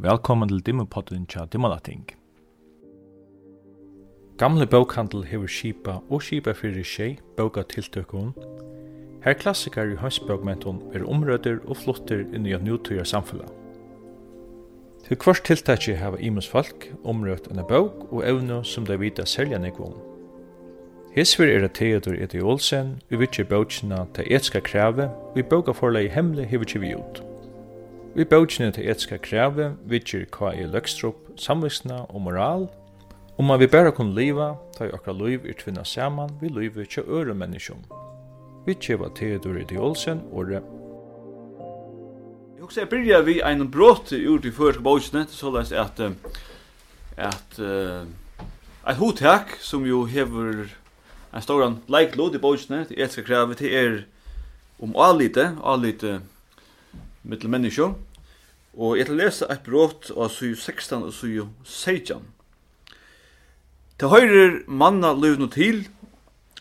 [0.00, 2.06] Velkommen til Dimmepodden tja Dimmalating.
[4.40, 8.32] Gamle bókhandel hefur skipa og skipa fyrir tjei bókatiltøkun.
[9.26, 13.44] Her klassikar i hønsbókmentun er omrøder og flotter inn i nutøyar samfella.
[15.04, 19.60] Til kvart tiltakje hava imus folk omrødt enn bók og evne som de vita selja
[19.60, 19.98] nekvån.
[21.12, 26.14] Hesver er at Theodor Edi Olsen, vi vitsi bókina til etska krave, vi bókaforlega i
[26.16, 27.26] hemle hefur tjevi ut.
[28.10, 32.64] Vi bøkene til etiska kreve, vidtjer hva er løgstrup, samvisna og moral,
[33.38, 36.90] om man vi bare kunne leva, ta i okra liv er tvinna saman, vi livet
[36.90, 37.84] til øre menneskjum.
[38.66, 40.58] Vi tjeva Theodor Edi Olsen, åre.
[42.56, 46.02] Jeg husker jeg byrja vi ein brått ur i første bøkene, så lest at
[47.16, 50.66] at et hotak som jo hever
[51.30, 54.02] en stor leiklod i bøkene, til etiska kreve, det er
[54.82, 56.39] om alite, alite, alite,
[57.22, 57.94] mittel mennesker.
[58.78, 61.14] Og jeg til lese et brot av 16 og
[61.64, 62.22] 16.
[64.00, 65.82] Det høyrer manna løvno til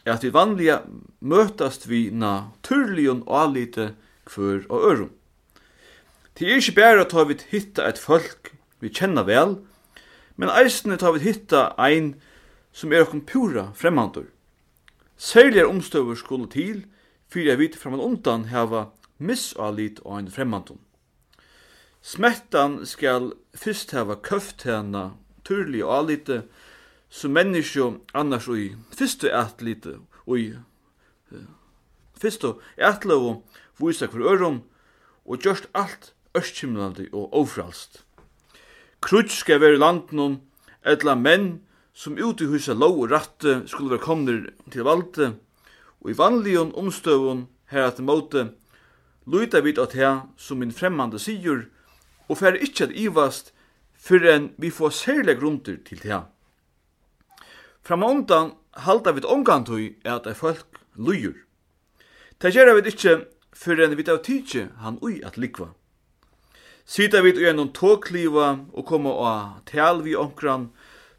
[0.06, 0.82] er at vi vanliga
[1.22, 3.94] møtast vi naturligen og alite
[4.28, 5.12] kvør og ørum.
[6.36, 9.58] Det er ikke bare at vi hitta et folk vi kjenner vel,
[10.40, 12.14] men eisne tar vi hitta ein
[12.72, 14.30] som er okkur pura fremmandur.
[15.18, 16.86] Særligere omstøver skulle til,
[17.28, 18.86] fyrir jeg vidt framan undan heva
[19.20, 20.80] missallit og ein fremmantun.
[22.02, 25.12] Smettan skal fyrst hava køft hana
[25.44, 26.44] turlig og alite,
[27.10, 29.98] som menneskje annars ui fyrstu atlite
[30.30, 30.54] ui
[32.22, 33.42] fyrstu atlevo
[33.82, 34.62] vysa hver ørum
[35.26, 38.04] og gjørst alt ørskimlandi og ofralst.
[39.02, 40.40] Krutsk skal være landnum
[40.86, 41.60] etla menn
[41.94, 45.34] som ute i huset lov og ratte skulle være kommet til valde,
[46.00, 48.52] og i vanlige omstøvun her at måte
[49.26, 51.66] luta vit at her som min fremmande sigur,
[52.30, 53.54] og fer ikkje at ivast
[54.00, 56.22] fyrir enn vi får særlig grunder til det.
[57.84, 58.54] Framma undan
[58.86, 61.36] halda vit omgantui at ei folk lujur.
[62.42, 63.16] Det gjerra vit ikkje
[63.54, 65.74] fyrir enn vit av tidsi han ui at likva.
[66.86, 69.34] Sita vit ui enn tåkliva og koma a
[69.66, 70.70] tal vi omkran,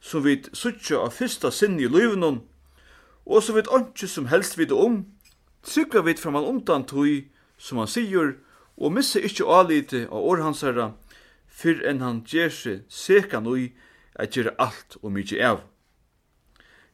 [0.00, 2.40] som vit suttja av fyrsta sinni i luivnun,
[3.26, 5.04] og som vit ontsju som helst vit om,
[5.62, 7.28] trykka vit framan undan tui,
[7.60, 8.34] som han sier,
[8.80, 10.92] og missa ikkje alite av århansherra,
[11.46, 13.72] fyrr enn han gjer seg sekan ui
[14.16, 15.60] at gjere alt og mykje av.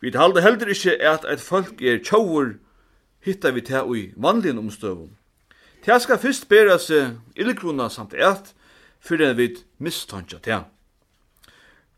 [0.02, 2.56] Vi halda heldur ikkje at eit folk er tjauur,
[3.22, 5.14] hittar vi ta ui vanlige omstøvun.
[5.86, 8.52] Ta skal fyrst bera seg illgrunna samt eit,
[8.98, 10.64] fyrr enn vi mistankja ta.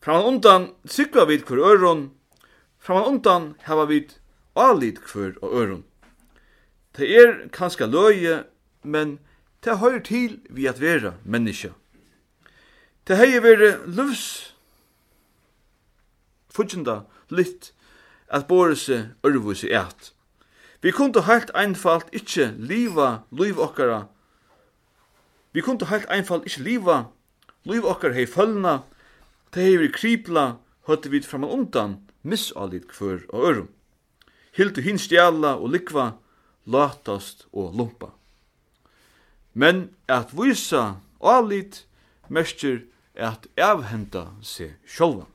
[0.05, 2.11] Framan undan sykva vi kvar øron,
[2.79, 4.05] framan undan hava vi
[4.55, 5.85] alit kvar og øron.
[6.97, 8.45] Det er kanska løye
[8.89, 9.19] men
[9.65, 11.73] det høyr til vi at vera menneske.
[13.09, 14.55] Det hei veri lufs
[16.53, 17.73] fudjenda litt
[18.29, 20.13] at bore seg ørvuse eit.
[20.83, 24.07] Vi kunne heilt einfalt ikkje liva liv okkara.
[25.53, 26.99] Vi kunne heilt einfalt ikkje liva
[27.65, 28.83] liv okkara hei følna.
[29.55, 30.47] Det hei veri kripla
[30.89, 33.69] høyde vi framan undan misallit kvör og ørum.
[34.53, 36.13] Hiltu hin stjala og likva,
[36.67, 38.18] latast og lumpa.
[39.53, 41.85] Men at vysa alit
[42.29, 42.87] merkir
[43.17, 45.27] at avhenta seg sjálvan.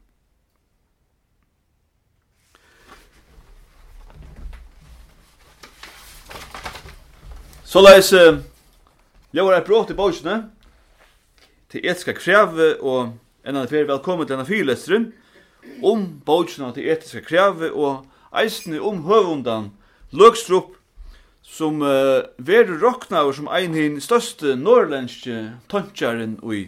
[7.66, 8.12] Så leis
[9.34, 10.44] ljóra et brått i bókene
[11.74, 15.08] til etiska kreve og en av vi velkommen til denne fyrlesteren
[15.82, 18.06] om bókene til etiska kreve og
[18.44, 19.72] eisne om høvundan
[20.14, 20.78] Løgstrup
[21.44, 26.66] som uh, ver rokna og som ein hin største norrlenske tontjaren i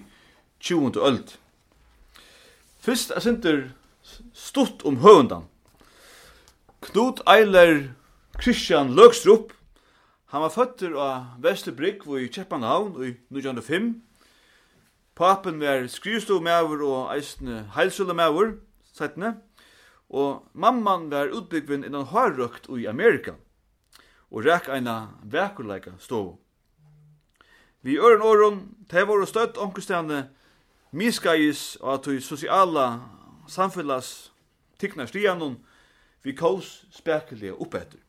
[0.59, 0.99] 20.
[0.99, 1.37] öld.
[2.83, 3.61] Fyrst er sinter
[4.33, 5.47] stutt om høvundan.
[6.85, 7.95] Knut Eiler
[8.41, 9.53] Christian Løgstrup,
[10.29, 13.93] han var føtter av Vesterbrygg i Kjeppanhavn i 1905.
[15.15, 18.57] Papen var skrivstovmæver og eisne heilsulemæver,
[18.91, 19.37] settene.
[20.09, 23.39] Og mamman var utbyggvinn innan harrøkt i Amerikan
[24.31, 26.39] og ræk eina vekurleika stov.
[27.81, 30.29] Vi øren åren, det var støtt omkustene
[30.91, 32.99] miskais og at vi sosiala
[33.47, 34.31] samfellas
[34.79, 35.57] tiknar stianon
[36.23, 37.99] vi kås spekelige oppetter.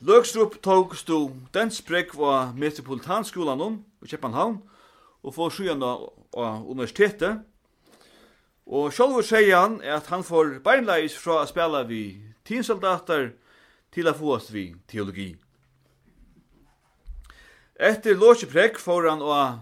[0.00, 4.62] Løgstrup tog stå den sprekk var metropolitanskolan om i Kjepanhavn
[5.22, 7.40] og får sjøen av universitetet.
[8.66, 13.49] Og sjálfur sier han at han får beinleis fra å spela vi tinsoldater og
[13.94, 15.34] til å få oss vi teologi.
[17.80, 19.60] Etter låsjeprekk får han og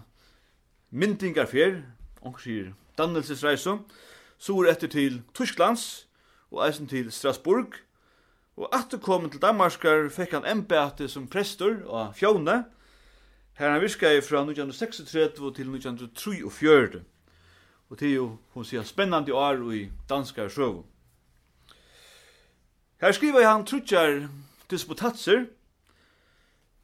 [0.91, 1.81] myndingarfer,
[2.21, 3.77] ångsir dannelsesreise,
[4.39, 6.07] så er etter til Tysklands
[6.51, 7.77] og eisen til Strasbourg,
[8.59, 12.63] og atter kom til Danmarskar fikk han embete som prester og fjone,
[13.59, 17.01] her han virka fra 1936 til 1934,
[17.89, 20.83] og til jo, hun sier, spennande år i danskar sjøvun.
[23.01, 24.27] Her skriver han trutjar
[24.71, 25.45] disputatser,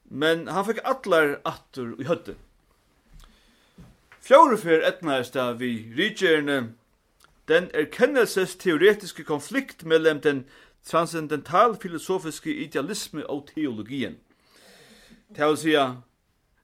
[0.05, 2.37] men han fikk allar atur i høtte.
[4.23, 6.71] Fjórufer etnaist av vi rikjerne
[7.51, 10.45] den erkennelses teoretiske konflikt mellom den
[10.85, 14.15] transcendental filosofiske idealisme og teologien.
[15.35, 15.85] Det vil sija,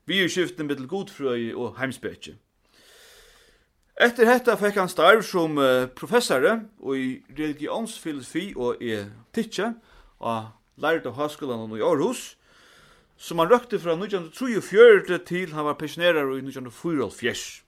[0.06, 2.38] vi er skiften mittel godfrøy og heimspetje.
[4.02, 5.60] Etter hetta fekk han starv som
[5.94, 6.56] professore
[6.98, 8.96] i religionsfilosofi og i
[9.30, 9.68] titje
[10.26, 10.48] og
[10.82, 12.24] lærte høgskolan i Aarhus,
[13.22, 17.62] som han røkte fra 1934 til han var pensjonerer i 1944.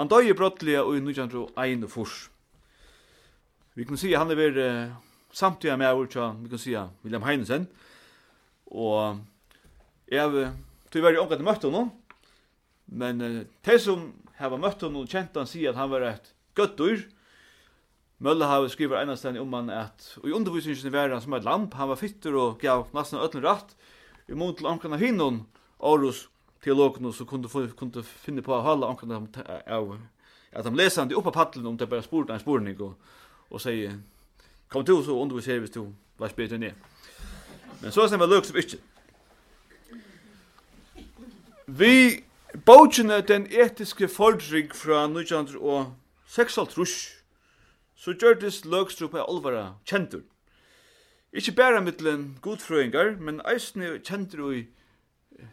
[0.00, 2.30] Han døg i brottlige i 1941.
[3.74, 4.90] Vi kan si han er ved
[5.32, 7.68] samtidig med vårt, vi kan si William Heinesen,
[8.66, 9.20] og
[10.08, 10.48] jeg
[10.88, 11.92] tog vært i omgang til møtte honom,
[12.86, 14.08] men uh, de som
[14.42, 16.32] hava møtt honom og kjent han sier at han var et
[16.78, 17.06] dyr.
[18.22, 21.74] Mølle har skriver einastan om han at og i undervisningen var han som et lamp,
[21.74, 23.74] han var fytter og gav nesten ötlen ratt.
[24.28, 25.42] I mån til omkring av hinnon,
[25.82, 26.28] Aarhus
[26.62, 29.96] teologene som kunne, kunne finne på å holde omkring av
[30.52, 32.94] at han leser han det opp av paddelen om det bare spurte en spurning og,
[33.50, 33.96] og sier
[34.72, 35.86] kom til så underviser hvis du
[36.20, 36.76] var bedre ned.
[37.80, 38.78] Men så er det løk som ikke.
[41.66, 45.94] Vi Bókene Den etiske fordring fra 1906, og
[46.28, 47.22] 1956
[47.96, 50.20] så gjør det løgstrup av alvara kjentur.
[51.32, 54.66] Ikke bare mittelen godfrøyngar, men eisne kjentur i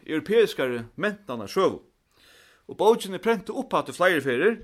[0.04, 1.80] europeiskare mentana sjøvu.
[2.68, 4.60] Og bókene prentu oppa til flere ferir,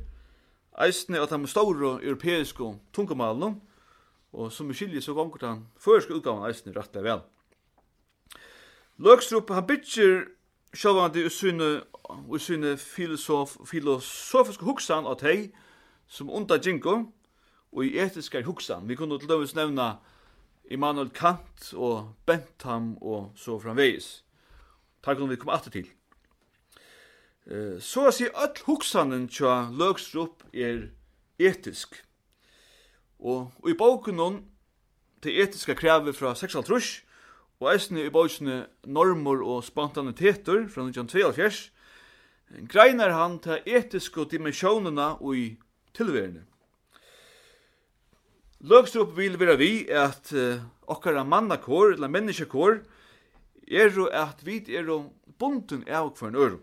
[0.76, 3.62] eisne at de store europeiske tungumalen,
[4.32, 7.24] og som vi skiljer så gongur han førske utgaven eisne rett vel.
[9.00, 10.35] Løgstrup, han bytjer
[10.76, 15.49] sjálvandi i sinne i filosof filosofisk hugsan at hey
[16.08, 17.12] som unda jinko
[17.73, 18.88] og i etiskar hugsan.
[18.88, 19.96] Vi kunne til dømes nevna
[20.70, 24.25] Immanuel Kant og Bentham og så framvegis.
[25.02, 25.88] Tar kunne vi komme atter til.
[27.46, 30.88] Eh, så å si all hoksanen tja Løgstrup er
[31.38, 32.00] etisk.
[33.19, 34.40] Og, og i boken hon
[35.22, 37.06] til etiska krevet fra 6,5
[37.61, 41.70] Og eisne i bøysene normer og Spontaniteter fra 1922,
[42.69, 45.47] greinar han til etiske dimensjonene og i
[45.97, 46.44] tilværende.
[48.67, 52.81] Løgstrup vil være vi at uh, okkara mannakår, eller menneskekår,
[53.69, 56.62] er jo at vi er jo bunden av hver nørum.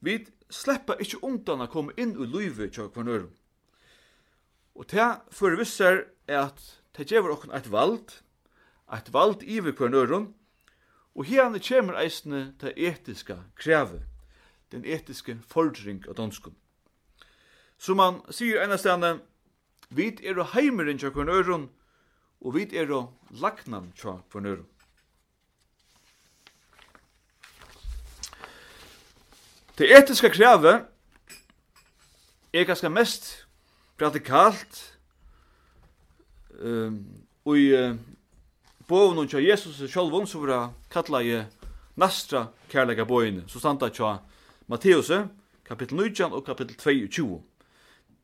[0.00, 0.18] Vi
[0.50, 3.32] slipper ikkje undan å komme inn i livet til hver nørum.
[4.76, 6.60] Og det forvisser at
[6.96, 8.10] det gjør okken et vald,
[8.92, 10.34] eit vald iver kvar nøron,
[11.16, 14.02] og herne kjemur eisne ta etiska kreve,
[14.72, 16.54] den etiske fordring av danskun.
[17.78, 19.18] Som man sier einastane,
[19.88, 21.68] vit er heimeren tja kvar nøron,
[22.40, 22.92] og vit er
[23.30, 24.68] lagnan tja kvar nøron.
[29.76, 30.86] Det etiska krevet
[32.52, 33.26] er ganske mest
[34.00, 34.78] praktikalt
[36.60, 37.02] um,
[37.44, 37.92] og i uh,
[38.88, 41.40] boven og Jesus sjálvun, som vera kalla i
[41.98, 44.18] nastra kærlega bøyne, så standa tja
[44.70, 45.10] Matteus,
[45.66, 47.42] kapittel 19 og kapittel 22.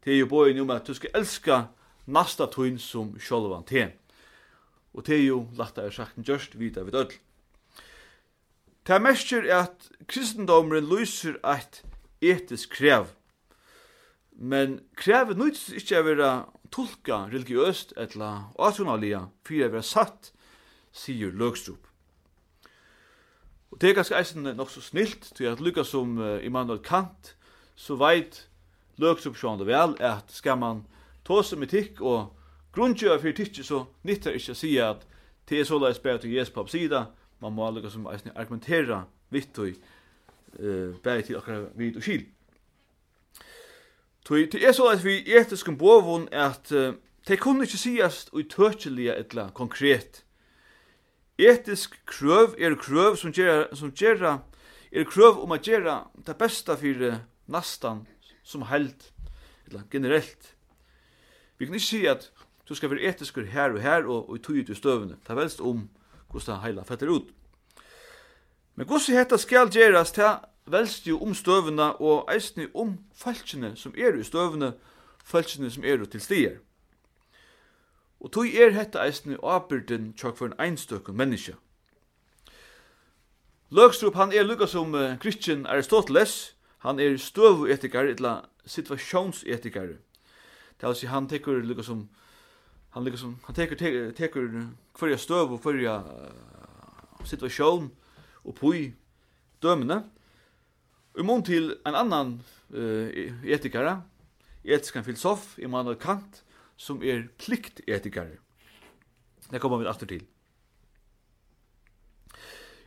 [0.04, 1.64] Det er jo bøyne om at du skal elska
[2.06, 3.90] nasta tøyn som sjálvan te.
[4.92, 7.12] Og det er jo lagt er sagt en gjørst vita vid öll.
[8.86, 11.82] Det er at kristendomren lyser et
[12.20, 13.06] etisk krev.
[14.32, 16.30] Men krevet nøytis ikke å være
[16.72, 20.32] tolka religiøst eller atronalia, for å være satt
[20.92, 21.88] sier Løgstrup.
[23.72, 27.36] Og det er ganske eisen nok så snilt, til at lykka som Immanuel Kant,
[27.74, 28.48] så veit
[29.00, 30.84] Løgstrup sjående vel, at skal man
[31.24, 32.34] ta som etikk og
[32.74, 35.06] grunnkjøy for tikk, så nytter ikke å si at
[35.48, 37.06] det er så lai bæret til Jesu på sida,
[37.40, 42.26] man må lykka som eisen argumentera vitt og uh, bæri til akkurat vid og skil.
[44.24, 46.94] Tui, det er så at vi etiskum bovun at uh,
[47.28, 50.24] det kunne ikke sies tøtjelige etla konkret.
[51.38, 54.38] Etisk krøv er krøv som gjerra, som gjerra,
[54.92, 58.04] er krøv om a gera det besta fyrir nastan
[58.44, 59.08] som held,
[59.66, 60.54] eller generelt.
[61.58, 62.30] Vi kan ikke si at
[62.68, 65.16] du skal være etiskur her og her og, og i ut i støvene.
[65.22, 65.88] Det er velst om
[66.30, 67.32] hvordan heila fetter ut.
[68.74, 73.94] Men hvordan hetta skal gjerast til velst jo om støvene og eisne om falskene som
[73.96, 74.72] er i støvene,
[75.24, 76.60] falskene som er til stier.
[78.22, 81.56] Og tog er hetta eisne avbyrden tjokk for en einstøkken menneske.
[83.74, 88.34] Løgstrup, han er lukka som uh, Christian Aristoteles, han er støvuetikar, etla
[88.66, 89.94] situasjonsetikar.
[90.78, 92.04] Det vil si, han tekur lukka som,
[92.94, 94.46] han lukka som, han tekur, tekur, tekur
[95.00, 97.90] hverja støv og uh, situasjon
[98.44, 98.92] og pui
[99.62, 100.02] dømene.
[101.18, 103.08] Og mun til en annan uh,
[103.42, 104.02] etikara,
[104.64, 106.44] etiskan filosof, Immanuel Kant,
[106.82, 108.40] som er pliktetikare.
[109.50, 110.24] Det kommer vi aftur til.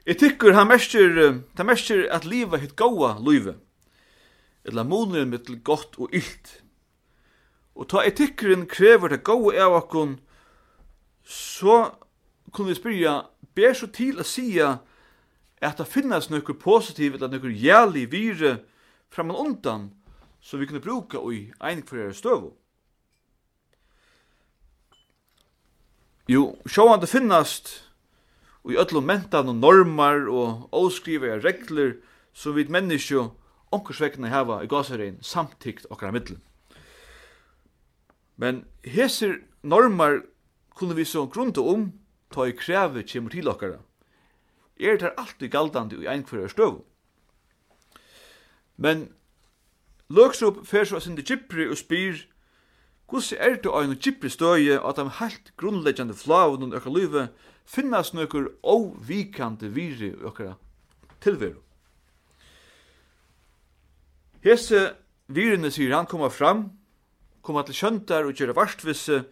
[0.05, 1.15] Etikker har mestir,
[1.55, 3.55] ta mestir at liva hitt gaua luive.
[4.65, 6.59] Etla munir mittel gott og illt.
[7.75, 10.19] Og ta etikkerin krever det gaua av akkun,
[11.25, 11.95] så
[12.51, 13.15] kunne vi spyrja,
[13.55, 14.75] ber så til a sia
[15.65, 18.57] at det finnes nokkur positiv eller nokkur jævlig vire
[19.09, 19.89] framan undan,
[20.41, 22.53] som vi kunne bruka i ein kvarere støvu.
[26.25, 27.69] Jo, sjåan det finnast
[28.65, 31.99] og i öllum mentan og normar og avskriva regler
[32.33, 33.27] som vi menneskje
[33.75, 36.39] onkursvekkene hava i gasarein samtikt okkar middel.
[38.41, 40.23] Men hesir normar
[40.75, 41.91] kunne vi så grunda om
[42.33, 43.77] ta i krevet kjemur til okkara.
[44.81, 46.81] Er det alltid galdandi i einkvarjar støv.
[48.81, 49.11] Men
[50.09, 52.25] Løksup fer så sin til Kipri og spyr
[53.09, 58.13] Hvordan er det ein gypri støye at de helt grunnleggjande flavene i okkar livet finnes
[58.13, 60.55] nøkker óvíkandi viri i okkar
[61.21, 61.61] tilveru.
[64.45, 64.95] Hese
[65.27, 66.67] virene, sier han, koma fram,
[67.41, 69.23] koma til kjøntar og gjør varstvisse,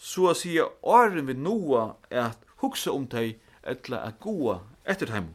[0.00, 5.12] så å sige åren vi noa er at hugsa om teg etla a goa etter
[5.12, 5.30] heim.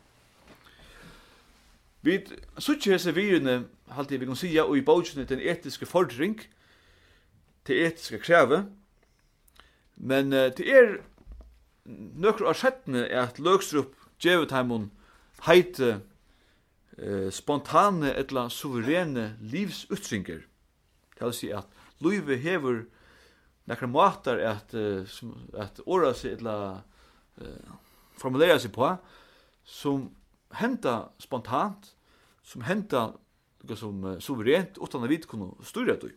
[2.06, 2.20] Vi
[2.62, 3.64] sutje hese virene,
[3.94, 6.38] halte vi kan sige, og i bautjene den etiske fordring,
[7.66, 8.66] til etiske kreve,
[9.96, 10.98] men uh, til er
[11.86, 14.90] nøkker av sjettene er at løgstrup djevetheimon
[15.46, 16.00] heite
[17.00, 20.44] uh, spontane etla suverene livsutsinger.
[21.16, 21.70] Det vil si at
[22.04, 22.84] løyve hever
[23.70, 25.18] nekkar matar at, uh,
[25.62, 26.58] at åra seg etla
[27.42, 27.76] uh,
[28.20, 28.92] formulera seg på
[29.66, 30.10] som
[30.56, 31.94] henta spontant,
[32.46, 33.08] som henta
[33.76, 36.14] som uh, suverent utan at vi kunne styra det.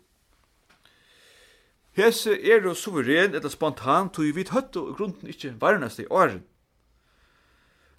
[1.99, 6.45] Hese er jo suveren eller spontan tog vi høtt og grunden ikke varnast i åren.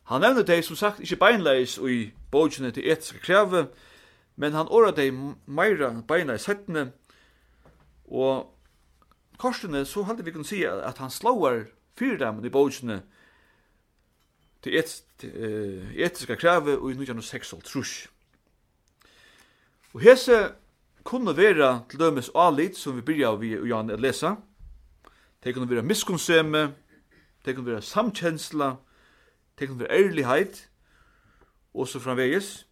[0.08, 1.98] Han nevner deg som sagt ikke beinleis og i
[2.32, 3.66] bogene til etiske kreve,
[4.40, 5.12] men han åra deg
[5.46, 6.94] meira beinleis hettene,
[8.08, 8.48] og
[9.38, 11.66] korsene så halde vi kunne si at han slår
[12.00, 13.02] fyrir dem i bogene
[14.64, 14.96] til et,
[15.28, 17.94] etiske kreve og i 1906 og trus.
[19.92, 20.40] Og hese
[21.10, 24.36] kunne vera til dømes alit, som vi byrja vi og Jan at lesa.
[25.44, 26.74] Det kunne vera miskunnsseme,
[27.46, 28.76] det kunne vera samkjensla,
[29.60, 30.70] det kunne være ærlighet,
[31.74, 32.68] og så framveges.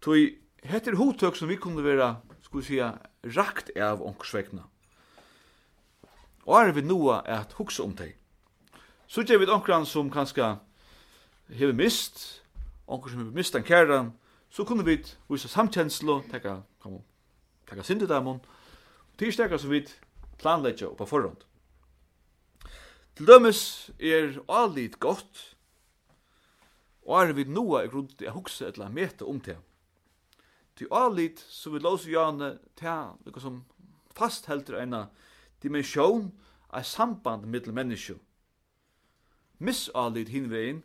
[0.00, 2.92] Toi, hette er hodtøk som vi kunne vera, skulle vi sija,
[3.36, 4.62] rakt av onkursvegna.
[6.46, 8.14] Og er vi noa at hugsa om teg.
[9.10, 10.54] Så gjør vi onkran som kanska
[11.50, 12.44] hever mist,
[12.86, 14.12] onkran som hever mist en kæran,
[14.50, 17.00] så kunne vi vise samkjenslo, tekka, kom
[17.70, 18.40] taka sindu i Tí og
[19.18, 19.86] tirsdagar som vi
[20.38, 21.44] planleggja på forhånd.
[23.14, 25.56] Til dømes er allit gott,
[27.04, 29.58] og er vi noa i grunn til å hugsa eller meta om det.
[30.74, 33.64] Til allit som vi låser gjerne til noe som
[34.16, 34.96] fasthelter en
[35.62, 36.30] dimensjon
[36.70, 37.94] av samband mellom
[39.58, 40.82] Miss allit hinvein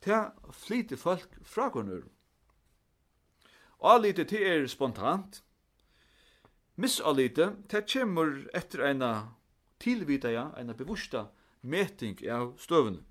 [0.00, 2.04] til flyter folk fra grunnur.
[3.82, 5.42] Allit til er spontant,
[6.76, 9.02] Missalite, det kommer etter en
[9.82, 11.26] tilvita, ja, en bevusta
[11.62, 13.02] meting av støvene.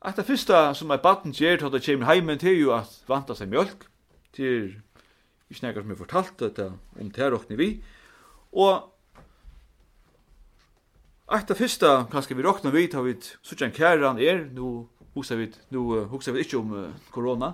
[0.00, 3.02] At det fyrsta som er baden gjør til at det kommer heimen til jo at
[3.08, 3.84] vanta seg mjölk,
[4.32, 4.78] til
[5.50, 6.68] ikke nekar som jeg fortalte det
[7.02, 7.68] om terrokni vi,
[8.56, 8.88] og
[11.30, 15.36] at det fyrsta, kanskje vi råkna vi tar vi suttja en kæran er, nå hugsa
[15.38, 17.52] vi, nå hugsa vi ikkje om uh, korona,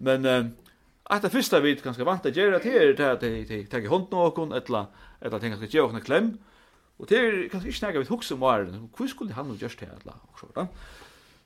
[0.00, 0.48] men uh,
[1.06, 4.06] Att det första vi kanske vant att göra det är att det tar i hand
[4.10, 4.86] någon eller
[5.20, 6.38] eller tänka ska göra en klem.
[6.96, 8.88] Och det är kanske inte något vi huxar om var.
[8.98, 10.66] Hur skulle han nu just här eller så där.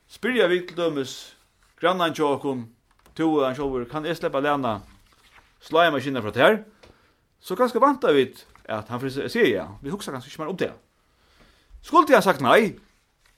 [0.07, 1.35] Spyrja vi till dömes
[1.79, 2.75] grannan tjokum
[3.13, 4.81] to han så kan jag släppa lämna
[5.59, 6.63] slime maskinen från här.
[7.39, 8.35] Så kanske vant vi
[8.67, 9.77] att han får se ja.
[9.83, 10.73] Vi huxar kanske inte mer om det.
[11.81, 12.79] Skulle jag sagt nej,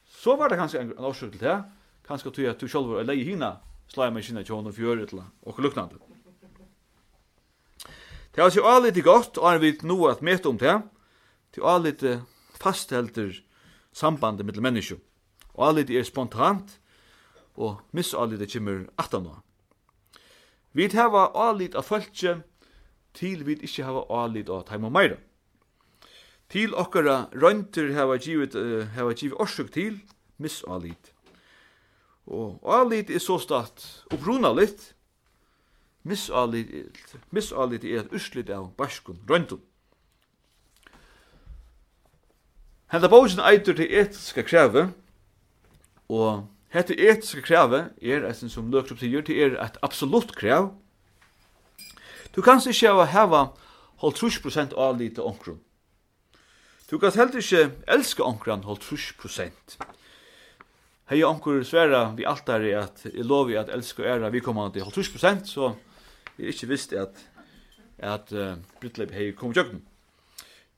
[0.06, 1.62] så var det kanskje en, en årsøk til det.
[2.06, 3.56] Kanskje at du sjølv er leie hina,
[3.88, 6.11] slei meg kina tjån og fjøret til og luknande.
[8.32, 10.78] Det er altså alltid godt, og er vi noe at møte om det,
[11.52, 12.22] til alltid
[12.60, 13.34] fasthelter
[13.92, 15.00] sambandet mellom mennesker.
[15.54, 16.78] Og alltid er spontant,
[17.56, 19.36] og miss alltid kommer at nå.
[20.72, 22.40] Vi hava alltid av fölkje,
[23.12, 25.20] til vi ikke hava alltid av time og meira.
[26.48, 30.00] Til okkara røynter hava givet, uh, hava givet orsøk til
[30.38, 31.12] miss misalit.
[32.26, 34.92] Og alit er så statt opprunalit,
[36.04, 39.62] misalit er et uslit av baskun røyndun.
[42.92, 44.88] Henda bókin eitur til etiska krevi,
[46.12, 46.44] og
[46.74, 50.72] hetta etiska krevi er, eisen som lukt upp til er et absolutt krev.
[52.34, 53.42] Du kanst ikkje hava hava
[54.02, 55.60] hold 30% av lite onkrum.
[56.90, 59.78] Du kanst heldur ikkje elska onkran hold 30%.
[61.08, 64.84] Hei onkur sværa vi altari at i lovi at elska og æra vi kommer til
[64.84, 65.72] hold 30%, så
[66.38, 67.18] Jeg er ikke visst at,
[67.98, 69.80] at uh, Britleip hei kom i.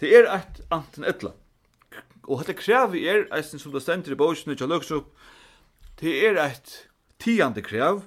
[0.01, 1.33] Det er et anten etla.
[2.25, 5.13] Og hette krev er, eisen som det stender i bøysene løks opp,
[6.01, 6.89] det er et
[7.23, 8.03] tiande krev,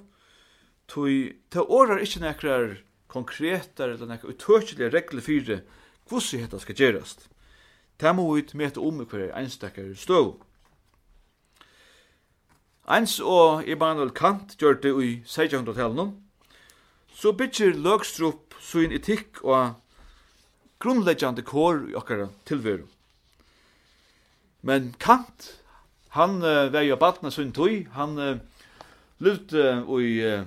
[0.88, 1.08] tog
[1.52, 2.76] det årar ikkje nekrar
[3.08, 5.62] konkretar eller nekrar utøkjelige regler fyrir
[6.08, 7.28] hvordan dette skal gjerast.
[8.00, 10.36] Det må vi møte om hver einstakkar støv.
[12.88, 16.14] Eins og Immanuel Kant gjør det i 1600-tallet
[17.18, 19.74] så bytjer Løgstrup sin etikk og
[20.78, 22.84] grunnleggjande kår i okkara tilveru.
[24.62, 25.48] Men Kant,
[26.14, 28.38] han uh, var jo badna sin tøy, han uh,
[29.22, 30.46] levde uh, i uh,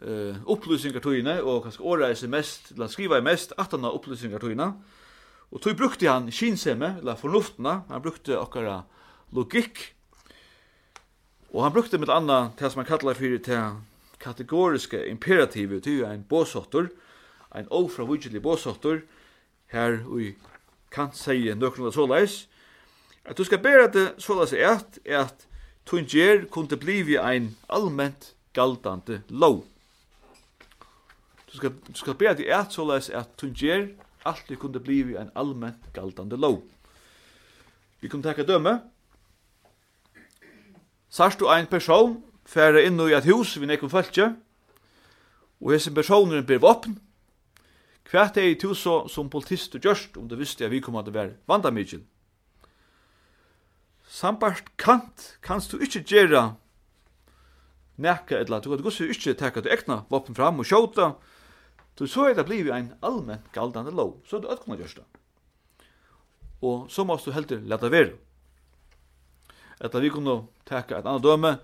[0.00, 4.70] uh, opplýsingartøyene, og kanskje året er mest, eller skriva er mest, at han har opplýsingartøyene,
[5.50, 8.80] og tøy brukte han kinsemme, eller fornuftene, han brukte okkara
[9.36, 9.90] logikk,
[11.52, 13.80] og han brukte med anna, til som han kallar fyrir til
[14.20, 16.88] kategoriska imperativet till en båsottor,
[17.54, 19.02] en ofravudgelig båsottor,
[19.66, 20.36] her vi
[20.88, 22.48] kan säga nøkron av såleis,
[23.24, 24.80] at du skal bæra det såleis er
[25.20, 25.46] at
[25.86, 29.64] tunger kunde blivi ein allment galdande lov.
[31.52, 33.88] Du skal, du skal bæra det et såleis at tunger
[34.24, 36.62] alltid kunde blivi ein allment galdande lov.
[38.00, 38.80] Vi kunne takka døme.
[41.10, 44.32] Sarst du ein person færa inn i et hus vi nekker fölkje,
[45.60, 46.98] og hese personer ber våpen,
[48.10, 51.06] Hvert er i så som politist og gjørst, om du visste at vi kom at
[51.06, 52.02] det var vandamidgjel.
[54.10, 56.56] Sambart kant, kanst du ikkje gjera
[58.02, 61.14] nekka etla, du kan gussi ikkje teka du ekna våpen fram og sjåta,
[61.94, 65.04] du så er det blivi ein allmenn galdande lov, så er det ötkona gjørst
[66.62, 68.16] Og så måst du heldur leta vera.
[69.80, 71.60] Etla vi kunne teka et annet døme,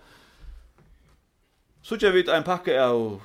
[1.86, 3.20] Så gjør vi en pakke av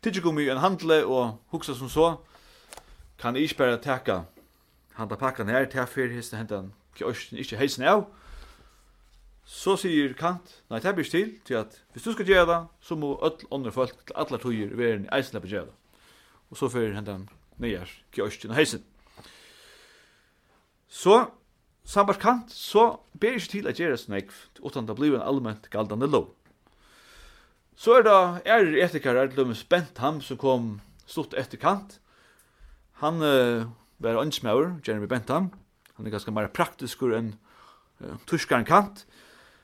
[0.00, 2.06] tidsgummi i en handle og hugsa som så.
[3.20, 4.22] Kan jeg ikke bare teka
[4.96, 8.06] handa pakkan her, til fyrir histen hentan kjøsten ikke heisen av.
[9.44, 12.96] Så sier Kant, nei, det er til, til at hvis du skal gjøre det, så
[12.96, 15.68] må öll andre folk til alle togjer være i eisen på gjøre.
[16.48, 17.28] Og så fyrir hentan
[17.60, 17.84] nyer
[18.16, 18.84] kjøsten og heisen.
[20.88, 21.26] Så,
[21.84, 24.32] sambart Kant, så ber ikke til at gjøre snakk,
[24.64, 26.32] utan det blir en allment galdande lov.
[27.78, 28.14] Så er det
[28.50, 32.00] er etikar er det spent ham som kom stort etterkant.
[32.98, 33.70] Han uh,
[34.02, 35.52] var ønsmauer, Jeremy Bentham.
[35.94, 37.36] Han er ganske mer praktisk enn
[38.02, 39.04] uh, tyskaren kant.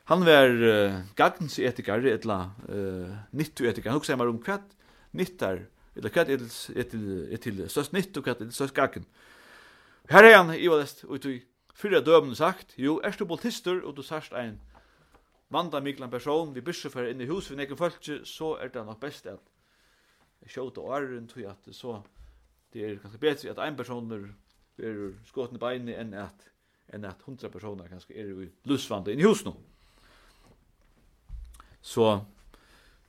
[0.06, 3.90] Han var uh, gagns etikar, etla uh, nyttu etikar.
[3.90, 4.76] Han hugsa meg om kvart
[5.10, 5.64] nyttar,
[5.98, 6.46] eller hva er
[7.42, 9.08] til størst nytt og kvart er til størst gagn.
[10.12, 11.32] Her er han, Ivalest, og du
[11.74, 14.60] fyra dømen sagt, jo, er du politister, og du sørst ein
[15.50, 18.84] vanda miklan person vi byssu fer inn i hus við nekkur folk så er det
[18.86, 19.52] nok best at
[20.46, 22.00] skjóta åren tog at så
[22.72, 24.26] det er kanskje betri at ein personer
[24.78, 26.50] er skotne beini enn at
[26.92, 29.54] enn at 100 personer kanskje er i lusvanda inn i hus nå.
[31.84, 32.24] Så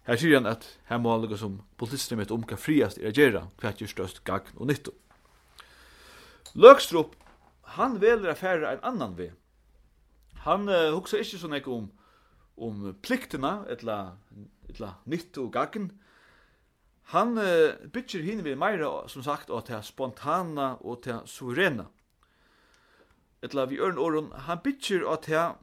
[0.05, 3.47] her sier han at her må alle som politister mitt om hva friast er gjerra,
[3.57, 4.93] hva er størst gagn og nytto.
[6.55, 7.15] Løgstrup,
[7.75, 9.31] han veler affæra en annan vi.
[10.45, 12.04] Han uh, huksar ikkje sånn ekk om um,
[12.55, 14.15] om plikterna, etla,
[14.69, 15.89] etla nytt og gaggen.
[17.13, 21.89] Han uh, bytjer hin vi meira, som sagt, og til spontana og til suverena.
[23.45, 25.53] Etla vi ørn åren, han bytjer og til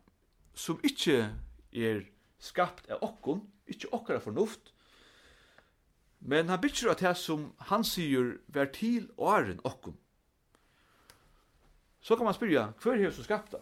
[0.55, 1.33] som ikkje
[1.72, 2.05] er
[2.42, 4.72] skapt av okkon, ikkje okkara fornuft,
[6.22, 9.96] men han bytjer av til som han sier vær til åren okkon.
[12.02, 13.55] Så kan man spyrja, hver hef som skapt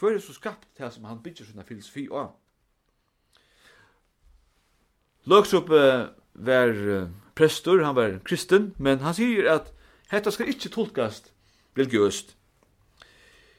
[0.00, 2.32] Hver er så skapt det som han bygger sin filosofi av?
[5.28, 6.72] Løksup var
[7.36, 9.68] prestor, han var kristen, men han sier at
[10.08, 11.32] hetta skal ikkje tolkast
[11.76, 12.32] religiøst.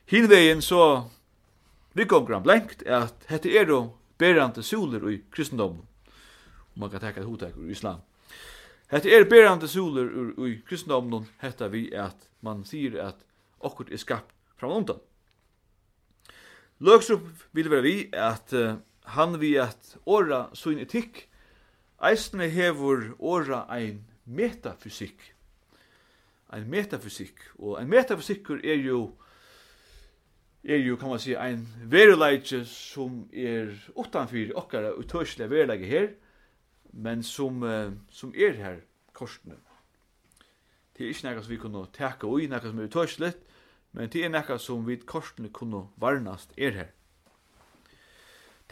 [0.09, 1.09] Hinvegen så
[1.93, 3.81] vi gonger han blenkt at hetta er jo
[4.17, 5.85] berante soler i kristendommen.
[6.73, 8.01] Og man kan tekka hotek i islam.
[8.91, 10.09] Hetta er berande soler
[10.47, 13.21] i kristendom, hetta vi at man sier at
[13.59, 14.99] okkur er skapt framundan.
[16.81, 18.79] Løgstrup vil være vi at uh,
[19.13, 21.27] han vi at åra sin etikk
[22.01, 25.27] eisne hevur åra ein metafysikk.
[26.49, 27.43] Ein metafysikk.
[27.59, 29.11] Og ein metafysikkur er jo
[30.63, 36.09] er jo, kan man si, ein veruleitje som er utanfyr okkara utørslega veruleitje her,
[36.93, 38.81] men som, uh, som er her
[39.13, 39.57] korsene.
[40.97, 43.50] Det er ikke nekka som vi kunne teka ui, nekka som er utørsligt,
[43.91, 46.91] men det er nekka som vi korsene kunne varnast er her.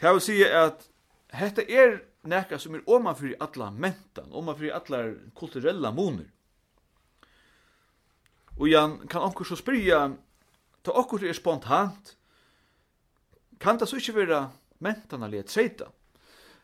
[0.00, 0.86] Det vil si at
[1.36, 5.02] hette er nekka som er omanfyrir alla mentan, omanfyrir alla
[5.36, 6.28] kulturella moner.
[8.60, 10.10] Og jan, kan onkur så spyrja,
[10.84, 12.14] ta okkur er spontant,
[13.60, 14.40] kan det så ikkje vera
[14.80, 15.90] mentan alliet treita?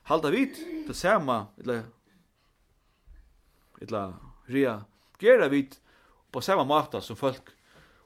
[0.08, 1.84] Halda vit, det sama, eller,
[3.80, 4.16] eller,
[4.48, 4.78] rea,
[5.20, 5.80] gera vit
[6.32, 7.55] på sama mata som folk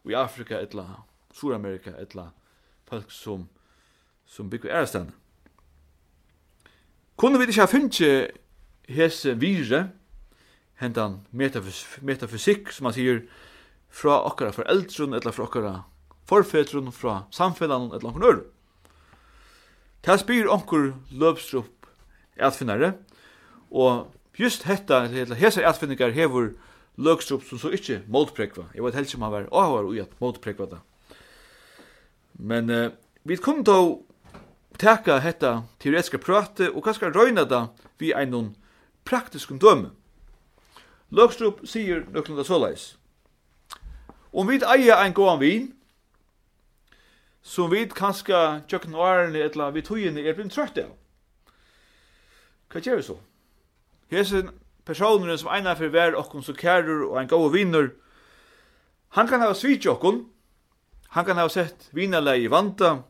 [0.09, 0.87] i Afrika etla
[1.35, 2.31] Sydamerika etla
[2.89, 3.49] folk som
[4.31, 5.11] som bygger ærastan.
[7.17, 8.31] Kunne vi ikke ha funnet
[8.89, 9.89] hese vire,
[10.79, 13.25] hentan metafys metafysik, som man sier,
[13.91, 15.75] fra okkara foreldrun, eller fra okkara
[16.31, 18.47] forfedrun, fra samfellan, eller okkara nørru.
[20.07, 21.91] Ta spyr onkur løpstrup
[22.39, 22.95] etfinnare,
[23.71, 25.03] og just hetta,
[25.37, 26.55] hesa etfinningar hevur
[26.97, 28.67] Løgstrup som så ikkje motprekva.
[28.75, 30.81] Jeg vet helst om han var åhvar ui at motprekva da.
[32.35, 32.91] Men uh,
[33.23, 34.03] vi kom då
[34.79, 37.67] teka hetta teoretiska prate og kanskje røyna da
[37.99, 38.55] vi er noen
[39.05, 39.91] praktisk døme.
[41.11, 42.95] Løgstrup sier nøkken da såleis.
[44.33, 45.73] Om vi eier ein gåan vin,
[47.43, 50.93] som vi kanskje tjøkken årene etla vi togene er blitt trøtt av.
[52.71, 53.17] Hva gjør vi så?
[54.11, 54.53] Hesen
[54.91, 57.91] personer som einar för vär och så kärur og ein god vinner.
[59.09, 60.25] Han kan ha svit jokken.
[61.09, 63.03] Han kan ha sett vinarle i vanta.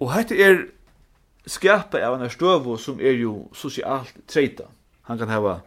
[0.00, 0.64] Og hette er
[1.46, 4.66] skapa av en støvo som er jo sosialt treita.
[5.06, 5.60] Han kan hava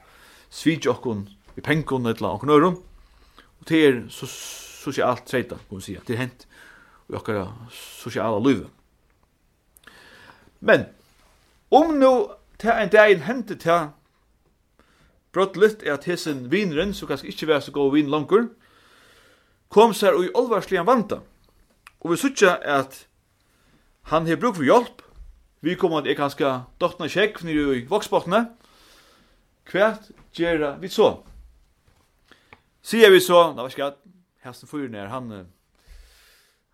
[0.50, 2.78] svit okkun i penkun eller anken øron.
[3.60, 4.28] Og det er so
[4.84, 6.02] sosialt treita, kan man sige.
[6.08, 6.48] Det er hent
[7.10, 8.68] i okkara sosiala livet.
[10.60, 10.86] Men,
[11.72, 12.28] om nu
[12.60, 13.92] ta en dag hendte til
[15.34, 18.50] litt er at hesen vineren, som kanskje ikke var så god vin langer,
[19.70, 21.22] kom seg og i olvarslig han vanta.
[22.04, 23.08] Og vi sutja at
[24.12, 25.02] han har brug for hjelp,
[25.64, 28.44] vi kommer at jeg kanskje dottene kjekk nere i voksbottene,
[29.72, 31.24] hvert gjør vi så.
[32.84, 34.02] Sier vi så, da var skatt,
[34.44, 35.46] hesten fyrer ned, han,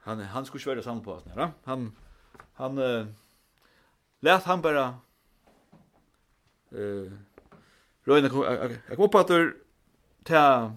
[0.07, 1.27] han, han skulle ikke være sammen på oss,
[1.69, 1.91] han,
[2.57, 3.05] han, uh,
[4.25, 4.87] let han bare
[6.71, 7.11] eh
[8.07, 9.53] røyna kom jag kom på til
[10.35, 10.71] at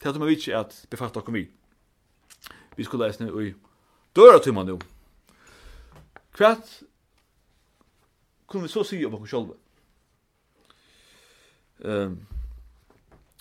[0.00, 1.50] ta som vi at befatt dere vi.
[2.76, 3.54] Vi skulle lese ned i
[4.16, 4.78] døra til man nu.
[6.32, 6.82] Kvart
[8.52, 9.54] vi så si om oss själva.
[11.84, 12.26] Ehm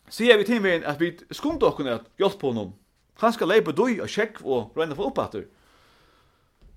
[0.09, 2.73] Sier vi til at vi skumte okken at hjelp på noen.
[3.17, 5.47] Han skal leipa døy og sjekk og røyna for oppater.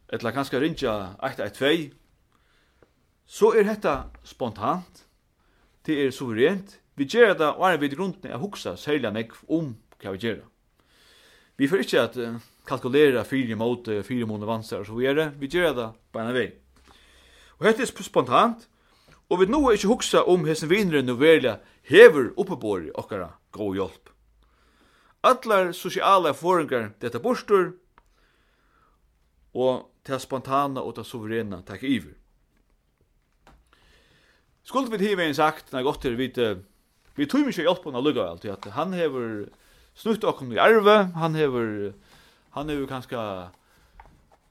[0.08, 1.92] Etla han skal rinja 112.
[3.26, 3.92] Så er dette
[4.24, 5.05] spontant
[5.86, 6.78] det er suverent.
[6.96, 10.22] Vi gjør det, og er vi til grunden er huksa særlig nekv om hva vi
[10.24, 10.44] gjør.
[11.56, 15.28] Vi får ikke at uh, kalkulera fire mot fire måneder vansar, så vi gjør det.
[15.40, 16.48] Vi gjør det på en vei.
[17.58, 18.66] Og dette er spontant,
[19.30, 23.74] og vi nå er ikke huksa om hessen vinere nu verla hever oppebåri okkara god
[23.74, 24.12] hjelp.
[25.26, 27.72] Allar sosiale erfaringar dette bostur
[29.54, 32.14] og det spontana og det suverena takk iver.
[34.66, 36.32] Skulle vi hive en sagt, når när gott vi
[37.16, 39.46] vi tog mycket hjelp på när lugga allt at han hever
[39.94, 41.92] snutt och kom i arve, han hever
[42.50, 43.48] han hever kanskje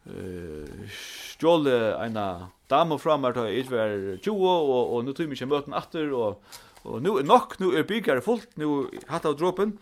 [0.07, 5.69] uh, stjåle en dame fram att til är var 20 och och nu tog møten
[5.69, 6.41] möten og,
[6.83, 9.77] og nå er nok nå er byggar fullt nu hatt av dråpen,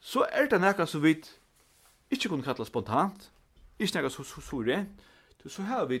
[0.00, 1.22] så er det näka som vi
[2.10, 3.30] ikke kunne kalla spontant
[3.78, 4.88] ikke näka så så så rent,
[5.46, 6.00] så har vi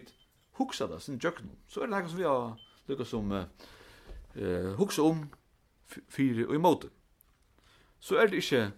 [0.52, 2.56] huxat det sin jöknum så er det näka som vi har
[2.90, 5.24] lukka som eh, hugsa om
[6.08, 6.86] fyrir og imot.
[8.00, 8.70] Så er det ikkje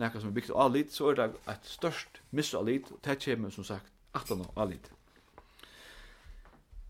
[0.00, 3.20] nekka som er bygd av alit, så er det et størst miss alit, og det
[3.22, 4.90] kommer som sagt atlan av alit.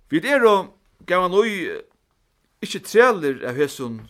[0.09, 0.72] Vi er og
[1.07, 1.83] gav han oi
[2.64, 4.02] ikkje trealer av hesson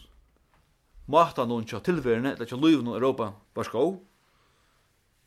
[1.11, 3.97] matan noen tja tilværende, eller tja luven og Europa var skov.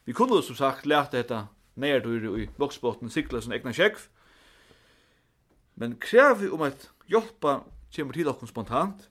[0.08, 1.44] Vi kunne som sagt lete dette
[1.78, 4.08] nærdur i voksbotten sikla som egna sjekv,
[5.78, 7.62] men krev om et hjelpa
[7.94, 9.08] kemur til okkur spontant.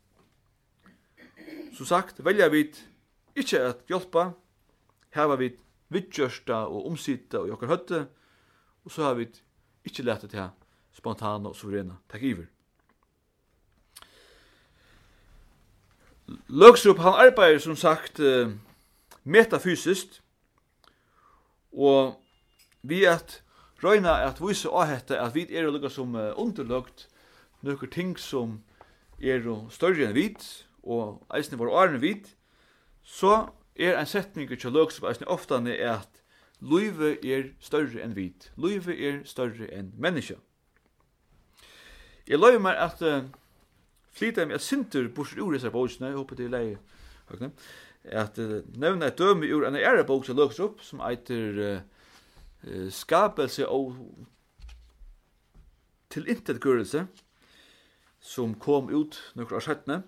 [1.76, 2.78] Som sagt, velja vit
[3.36, 4.30] ikkje at hjálpa,
[5.16, 5.58] hava vit
[5.92, 8.04] vidgjørsta og omsita og jokkar høtte,
[8.84, 9.40] og så har vit
[9.86, 10.48] ikkje leta til
[10.96, 12.46] spontana og suverena takk iver.
[16.50, 18.18] Løgstrup, han arbeider som sagt
[19.22, 20.22] metafysiskt,
[21.70, 22.16] og
[22.82, 23.42] vi at
[23.82, 27.06] røyna at vise å hette at vi er lukka som underløgt
[27.62, 28.60] nokkur ting som
[29.20, 32.34] er større enn vit, og eisne var åren vit,
[33.02, 36.22] så er ein setning til løk som eisne ofta er at
[36.60, 38.50] Luive er større enn vit.
[38.56, 40.38] Luive er større enn menneske.
[42.26, 43.26] Jeg løy meg at uh,
[44.16, 46.78] flyta meg at sinter bors ur disse bøkene, jeg håper det er leie,
[47.28, 47.50] høyne,
[48.04, 52.88] at uh, nevne et døme ur en ære bok som løks opp, som eiter uh,
[52.90, 53.94] skapelse og
[56.10, 57.04] til intet gørelse,
[58.26, 60.00] som kom ut nokre av seinne.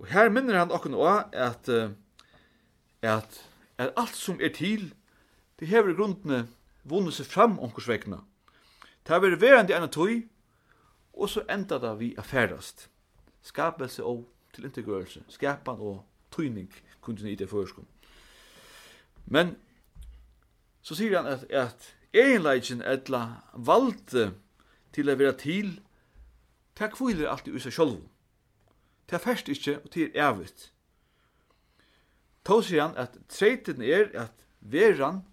[0.00, 1.68] Og her minner han okkur nå at,
[3.02, 3.40] at,
[3.80, 4.90] at alt som er til,
[5.60, 6.46] det hever grunnene
[6.88, 8.20] vunnet seg fram omkursvekkene.
[9.04, 10.22] Det har vært verandre enn tøy,
[11.16, 12.88] og så enda da vi er færdast.
[13.44, 16.68] Skapelse og tilintegørelse, skapan og tøyning
[17.00, 17.88] kunne i det førskum.
[19.26, 19.56] Men
[20.82, 24.30] så sier han at, at egenleikjen etla valgte
[24.94, 25.76] til å være til
[26.78, 28.02] Det kvile alt i seg sjølv.
[29.08, 30.70] Ta fest færst ikkje, og til er evigt.
[32.46, 35.24] Tå sier han at treiten er at veran,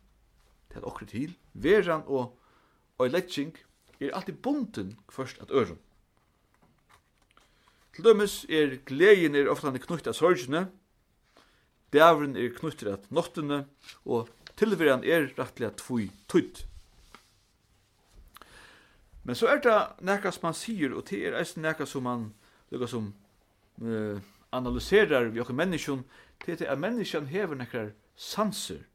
[0.73, 2.33] til okkur til, veran og
[2.97, 3.53] og letching
[3.99, 5.77] er alltid bunden først at øren.
[7.95, 10.67] Til dømes er gleden er ofta knutt av sorgene,
[11.93, 13.65] dævren er knutt av nottene,
[14.05, 16.65] og tilveran er rettelig at tvoi tutt.
[19.27, 19.75] Men så er det
[20.07, 22.29] nekka som man sier, og det er eisen nekka som man
[22.71, 23.09] lukka som
[23.83, 24.21] uh,
[24.55, 26.05] analyserar vi okkur menneskjon,
[26.45, 28.85] det er at menneskjon hever nekkar sanser.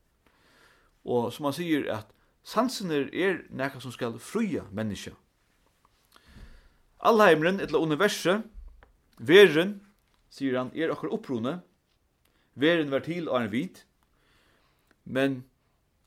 [1.04, 2.14] Og som man sier at
[2.48, 5.12] sansener er nekka som skal fruja menneskja.
[7.04, 8.48] Allheimren, etla universet,
[9.18, 9.80] veren,
[10.32, 11.58] sier han, er okker opprone,
[12.56, 13.84] veren var til og er vit,
[15.04, 15.42] men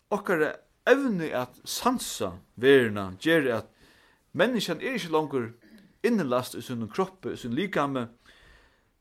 [0.10, 0.48] okkar
[0.90, 3.72] evne at sansa verena, gjer at
[4.36, 5.45] Menneskjan er ikkje langer
[6.04, 8.10] innelast i sin kroppe, i sin likame,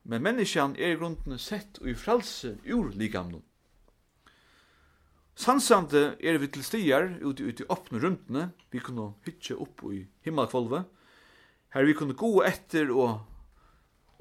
[0.05, 3.42] men menneskjan er i grunden sett og i fralse ur likamene.
[5.35, 10.05] Sansande er vi til stier ute ute i åpne rundene, vi kunne hytje opp i
[10.23, 10.85] himmelkvolvet,
[11.75, 13.25] her vi kunne gå etter og,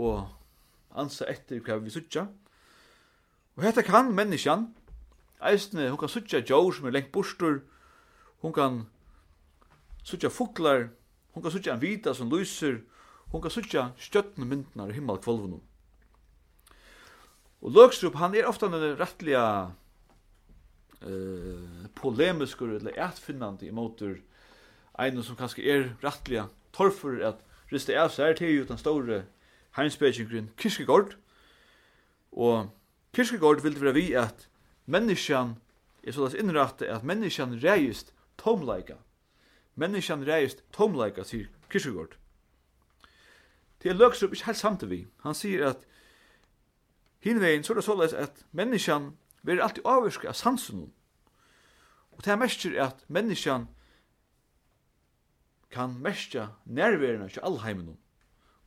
[0.02, 2.26] og ansa etter hva vi sutja.
[3.54, 4.72] Og hetta kan menneskjan,
[5.46, 7.62] eisne, hun kan sutja djår som er lengt bostur,
[8.42, 8.82] hun kan
[10.02, 10.90] sutja fuklar.
[11.34, 12.82] Hon kan suttja en vita som lyser.
[13.34, 15.62] Hon kan suttja stjøttene myndene og himmelkvolvene.
[17.64, 19.46] Og Løgstrup, han er ofta en rettliga
[21.02, 24.18] eh, polemiskur eller etfinnande imotur
[25.00, 27.42] ein som kanskje er rettliga torfur at
[27.72, 29.24] riste av seg til utan store
[29.78, 31.16] heimspekingren Kirkegård.
[32.34, 32.70] Og
[33.16, 34.48] Kirkegård vil være vi at
[34.86, 35.56] menneskjan
[36.04, 39.00] er sånn innrattet at menneskjan reist tomleika
[39.76, 42.18] Menneskjan reist tomleika, sier Kirchegård.
[43.82, 45.08] Det er Løkstrup ikke helt samt vi.
[45.24, 45.88] Han sier at
[47.24, 49.12] hinvegin så er det såleis at menneskjan
[49.44, 50.92] vil alltid avvirka av sansen.
[52.12, 53.68] Og det er mest at menneskjan
[55.74, 57.98] kan mestja nærverina til allheimen.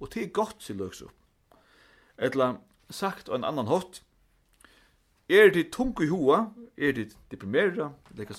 [0.01, 1.14] Og det er godt, sier Løkstrup.
[2.19, 2.57] Etla
[2.90, 4.03] sagt og en annan hot,
[5.29, 8.37] er det tungt i hoa, er det deprimera, det kan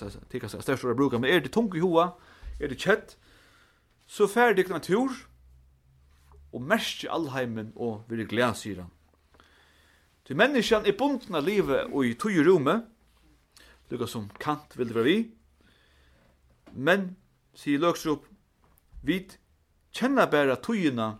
[0.49, 2.11] seg størst å bruka, men er det tungt i hoa,
[2.59, 3.15] er det kjett,
[4.07, 5.13] så fer det en tur,
[6.53, 8.93] og merke allheimen og vil glede, sier han.
[10.27, 12.87] Til menneskene er bunden av livet og i tog rommet,
[13.91, 15.17] lukka som kant vil det være vi,
[16.77, 17.15] men,
[17.55, 18.25] sier Løksrup,
[19.01, 19.21] vi
[19.95, 21.15] kjenner bare togene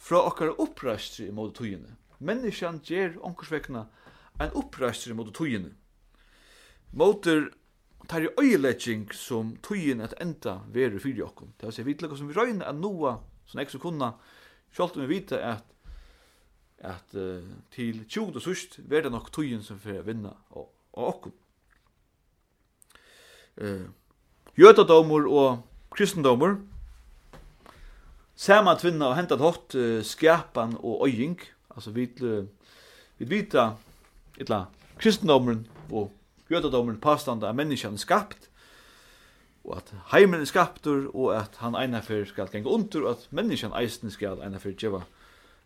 [0.00, 1.96] fra okkar i måte togene.
[2.18, 3.86] Menneskene gjør omkorsvekkene
[4.40, 5.72] en opprøstre i måte togene.
[6.92, 7.50] Måter
[8.10, 11.52] tar i øyelegging som tøyen at enda veru fyrir okkum.
[11.60, 14.14] Det vil si, vi tilakka som vi røyna at noa, som ekki kunna,
[14.74, 15.68] sjálft om vi vita at,
[16.82, 21.36] at uh, til 20 og sust, verda nok tøyen som fyrir vinna og okkom.
[23.60, 23.86] Uh,
[24.58, 25.62] Jøtadomur og
[25.94, 26.58] kristendomur,
[28.40, 31.36] Sama tvinna og hentat hot uh, skapan og øying,
[31.70, 32.46] altså vi, uh,
[33.20, 33.74] vi vita,
[34.40, 34.64] illa
[34.98, 36.08] kristendomren og
[36.50, 38.50] jødadomen påstande at menneskene er skapt,
[39.64, 43.76] og at heimen er skaptur, og at han einafer skal genge under, og at menneskene
[43.82, 45.04] eisen skal einafer djeva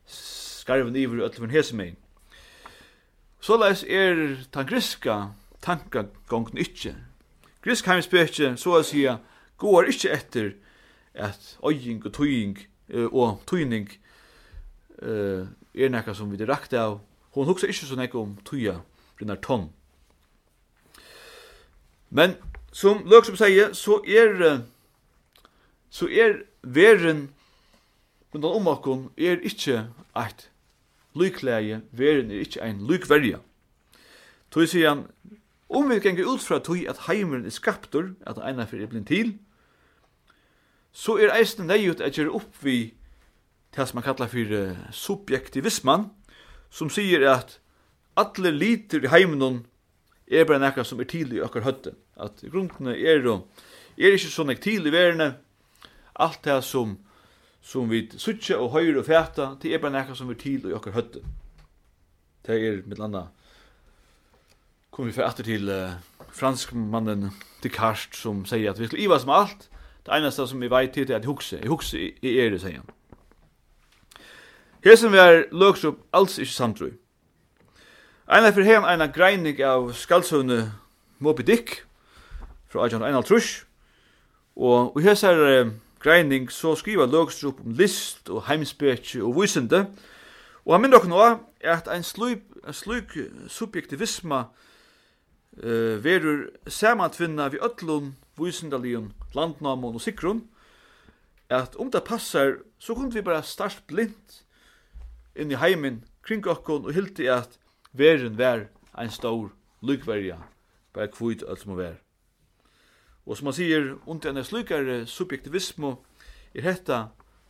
[0.07, 1.97] skarven iver og ætlefun
[3.41, 5.29] Så leis er tan griska
[5.63, 6.95] tankagången ikkje.
[7.63, 9.19] Grisk heimspekje, så å sija,
[9.61, 10.53] går ikkje etter
[11.15, 12.59] at øying og tøying
[13.13, 13.89] og tøyning
[15.03, 17.01] er nekka som vi direkte av.
[17.37, 18.81] Hon hugsa ikkje så nekka om tøya,
[19.19, 19.71] brinnar tonn.
[22.15, 22.37] Men
[22.73, 24.63] som Løksom sier, så er
[25.91, 27.29] så er veren
[28.35, 29.85] rundt om okkon er ikkje
[30.19, 30.49] eit
[31.15, 33.39] lykleie, veren er ikkje ein lykverja.
[34.51, 35.05] Tog sier han,
[35.71, 39.07] om vi ganger ut fra tog at heimeren er skaptur, at eina fyrir er blind
[39.11, 39.37] til,
[40.95, 42.95] så er eisen neiut at gjøre opp vi
[43.75, 46.11] det som man kallar for subjektivisman,
[46.71, 47.59] som sier at
[48.19, 49.65] alle liter i heimenon
[50.31, 51.95] er bare nekka som er tidlig i okkar høtte.
[52.21, 53.41] At grunnene er jo,
[53.99, 55.29] er ikke sånn ek tidlig i verene,
[56.15, 56.97] alt det som,
[57.63, 60.79] som vi suttje og høyre og fæta, det er bare nekka som er tidlig i
[60.79, 61.25] okkar høtte.
[62.45, 63.29] Det er mitt landa,
[64.95, 65.97] kom vi fra etter til uh,
[66.35, 67.31] franskmannen
[67.65, 69.69] Descartes som sier at vi skal iva som alt,
[70.05, 72.83] det eneste som vi veit til er at hukse, jeg hukse i er det, sier
[72.83, 72.93] han.
[74.85, 76.93] Hesen vi er løks opp alls ikke samtrøy.
[78.25, 80.71] Einar fyrir heim eina greining av skaldsøvne
[81.21, 81.75] Moby Dick
[82.73, 83.67] fra Ajan Einar Trush.
[84.57, 89.83] Og i hessar eh, greining så skriva Løgstrup om list og heimspeki og vysende
[90.65, 91.25] Og han minner okkur nå
[91.69, 93.13] at ein sluip, en sluik
[93.53, 94.47] subjektivisma
[95.61, 100.47] uh, verur samantvinna vi öllum vysendalion landnamon og sikrun
[101.53, 104.41] at om det passar så kunne vi bara start blint
[105.37, 107.59] inn i heimin kring okkon og hilti at
[107.95, 108.67] Veren vær
[108.99, 109.53] ein stor
[109.87, 110.41] lykverja,
[110.95, 112.01] bare kvitt alt som vær.
[113.25, 115.97] Og som man sier, under en slukare subjektivismo,
[116.55, 116.99] er hetta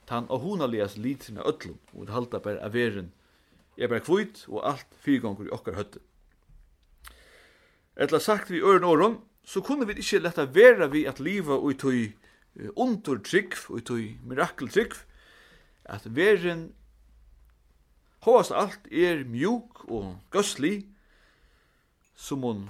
[0.08, 3.12] tan og hunalias litrina öllum, og det halda bare av veren,
[3.76, 6.04] er bare kvitt og alt fyrgongur i okkar høtte.
[7.96, 11.72] Etla sagt vi øren åren, så kunne vi ikkje letta vera vi at liva og
[11.72, 12.00] i tøy
[12.76, 15.00] undertrykv, og i tøy mirakeltrykv,
[15.84, 16.68] at veren
[18.24, 20.86] Hóast alt er mjuk og gøsli,
[22.16, 22.62] som hon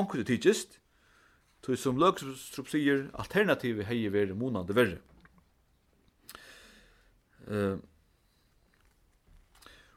[0.00, 0.78] onkur tidsist,
[1.64, 5.00] tog som løgstrup sier, alternativet hei veri monande verre.
[7.44, 7.76] Uh,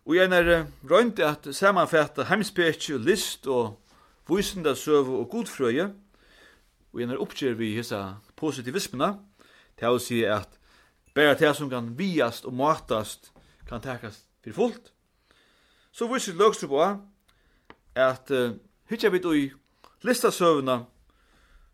[0.08, 3.78] og jeg er røyndi at samanfætta heimspetje, list og
[4.28, 5.88] vísindasøvu og godfrøye,
[6.92, 9.14] og jeg er oppgjør vi hessa positivismena,
[9.80, 10.60] til å si at
[11.16, 13.32] bare det som kan viast og matast
[13.70, 14.92] kan takas fyrir fullt.
[15.92, 16.84] Så viser Løgstrup på
[17.98, 18.54] at uh,
[18.90, 19.48] hitja vi i
[20.06, 20.86] listasøvna,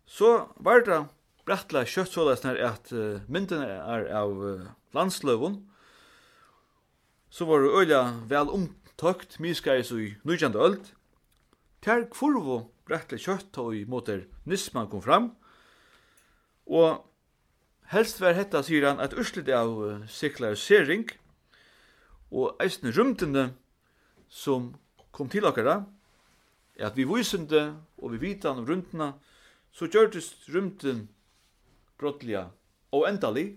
[0.06, 1.04] så var det
[1.44, 5.60] brattla kjøtt såleis at uh, mynden er av uh, landsløvun,
[7.30, 10.84] så var det øyla vel omtøkt miskais i nøyjande øld.
[11.82, 15.32] Ter kvorvo brattla kjøtt og måter nisman kom fram,
[16.64, 17.04] og
[17.92, 21.10] helst var hetta, sier han, at urslit av uh, siklarisering,
[22.34, 23.48] og eisne rymtene
[24.28, 24.72] som
[25.14, 25.84] kom til okkara,
[26.74, 29.12] er at vi vysende og vi vitan om rymtene,
[29.74, 31.06] så gjørtes rymten
[31.98, 32.48] brottliga
[32.94, 33.52] og endali,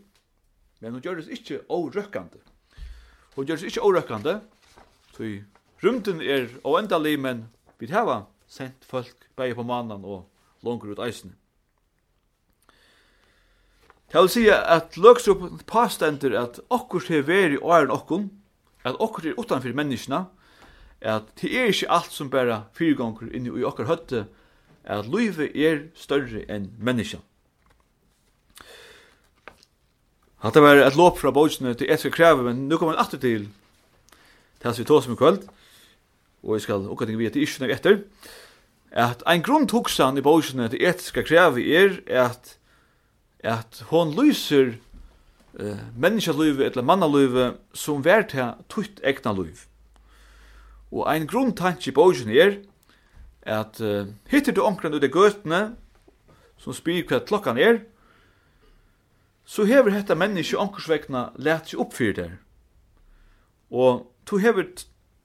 [0.82, 2.42] men hun gjørtes ikkje årøkkande.
[3.36, 4.40] Hun gjørtes ikkje årøkkande,
[5.14, 5.32] så
[5.84, 7.48] rymten er og endalig, men
[7.82, 10.26] vi hava sendt folk bæg på mannen og
[10.66, 11.36] langer ut eisen.
[14.08, 18.30] Det vil si at løgstrup påstender at okkur til veri er okkur,
[18.88, 20.26] at okkur er utanfyr menneskene,
[21.02, 24.26] at det er ikke alt som bare fyrgånger inni i okkur høtte,
[24.88, 27.24] at livet er større enn menneskene.
[30.42, 33.48] Hatta var et lop fra bókene til etter kreve, men nu kommer en atter til
[34.62, 35.44] til vi tås med kvöld,
[36.44, 38.00] og jeg skal okkur ting vi etter ikke etter,
[38.92, 42.58] at ein grunn tuksan i bókene til etiska krevi er at
[43.44, 44.78] at hon lyser
[45.60, 49.66] eh, menneskelivet eller mannalivet som vært her tutt egna liv.
[50.92, 52.60] Og ein grunntanke i bogen er
[53.48, 55.62] at uh, hittir du omkring ut i gøtene
[56.60, 57.82] som spyr hva klokkan er,
[59.48, 62.34] så hever hetta menneske omkursvekna let seg oppfyr der.
[63.72, 64.68] Og to hever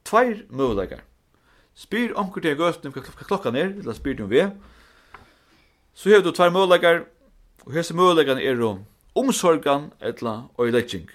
[0.06, 1.02] tveir møvlegar.
[1.74, 4.46] Spyr omkring til gøtene hva klokkan er, eller spyr du om vi,
[5.94, 7.04] så hever du tveir møvleikar,
[7.66, 11.08] og hese møvleikar er om omsorgan etla øylegging.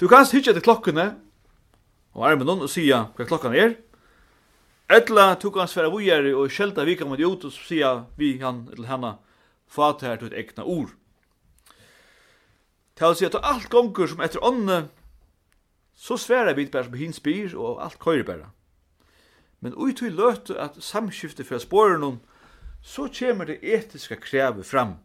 [0.00, 1.16] Du kanst hitja til klokkene
[2.14, 3.76] og armen og sia hva klokkan er.
[4.88, 8.88] Etla du kanst vera vujeri og sjelta vika mot ut og sia vi han eller
[8.88, 9.16] hana
[9.68, 10.94] fat her til et ekna ord.
[12.96, 14.88] Til å si at alt gongur som etter ånne
[15.98, 18.48] så sværa vi bare som hin spyr og alt køyre bare.
[19.60, 22.20] Men ui tui løtu at samskiftet fra spåren
[22.82, 24.98] så kommer det etiska krevet fram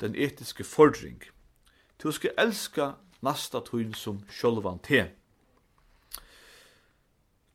[0.00, 1.22] den etiske fordring.
[2.02, 2.92] Du skal elska
[3.24, 5.06] nasta tøyn som sjølvan te.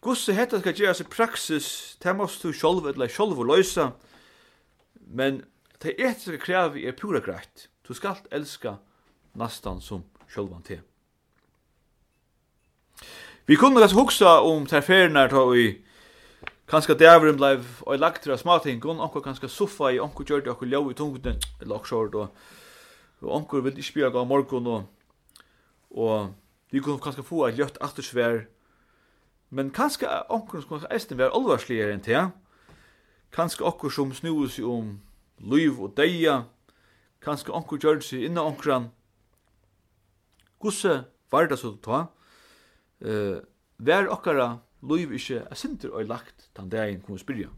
[0.02, 1.68] Gusse hetta skal gjerast i praksis,
[2.02, 3.92] det måst du sjølv eller sjølv løysa,
[5.14, 5.44] men
[5.84, 7.68] det etiske krevet er pura greit.
[7.86, 8.80] Du skal elska
[9.38, 10.80] nastan som sjølvan te.
[13.46, 15.70] Vi kunne lesa hugsa om terfernar ta i
[16.72, 20.70] Kanskje dæveren blei og lagt til smatingon, onkur kanskje soffa i, onkur gjør det okkur
[20.72, 22.30] ljau i tungten, eller okkur og,
[23.22, 24.86] og onkur vil ikke spjøk morgun morgon, og,
[25.92, 26.34] og
[26.72, 28.46] vi kunne kanskje få et ljøtt attersvær,
[29.50, 32.32] men kanskje onkur skulle æstin vera alvarsligere enn til,
[33.36, 34.96] kanskje okkur som snur seg om
[35.44, 36.46] liv og deia,
[37.20, 38.90] kanskje onkur gjør seg innan onkran,
[40.64, 41.02] gusse
[41.32, 42.06] var det så ta,
[43.04, 43.38] uh,
[43.76, 47.50] vær okkara liv ikkje er sinter og lagt tan dagen kom spyrja.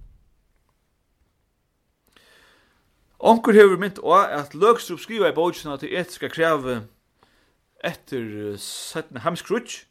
[3.23, 6.81] Onkur hefur mynt og at Løgstrup skriva i bókina til etiska kreve
[7.83, 9.85] etter setna hemskrutsk,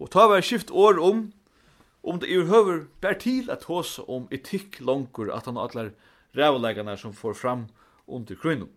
[0.00, 1.30] og ta var skift år om
[2.02, 5.92] om det er høver bær til at hos om etikk langkur at han allar
[6.36, 7.66] rævlegarna som får fram
[8.06, 8.70] under krynum.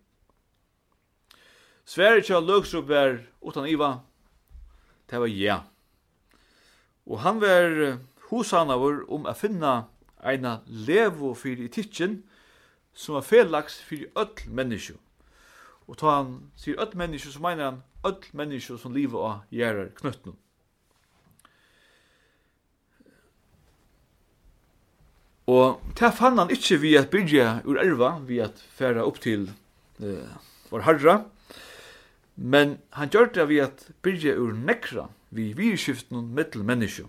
[1.85, 3.99] Sverre kjall løgstrup var utan iva,
[5.09, 5.35] det var ja.
[5.35, 5.74] Yeah.
[7.05, 7.99] Og han var
[8.29, 9.73] husanavur om a finna
[10.25, 12.23] eina levo fyrir titjen
[12.95, 14.95] som var felags fyrir öll menneskju.
[15.85, 19.91] Og ta han sier öll menneskju, så meiner han öll menneskju som liva av gjerar
[19.99, 20.33] knøttnu.
[25.45, 29.51] Og ta fann han ikkje vi at byrja ur erva, vi at færa upp til
[30.01, 30.31] eh,
[30.71, 31.19] vår herra,
[32.35, 37.07] men han gjør det vi at byrja ur nekra, vi virskiften mittel menneske.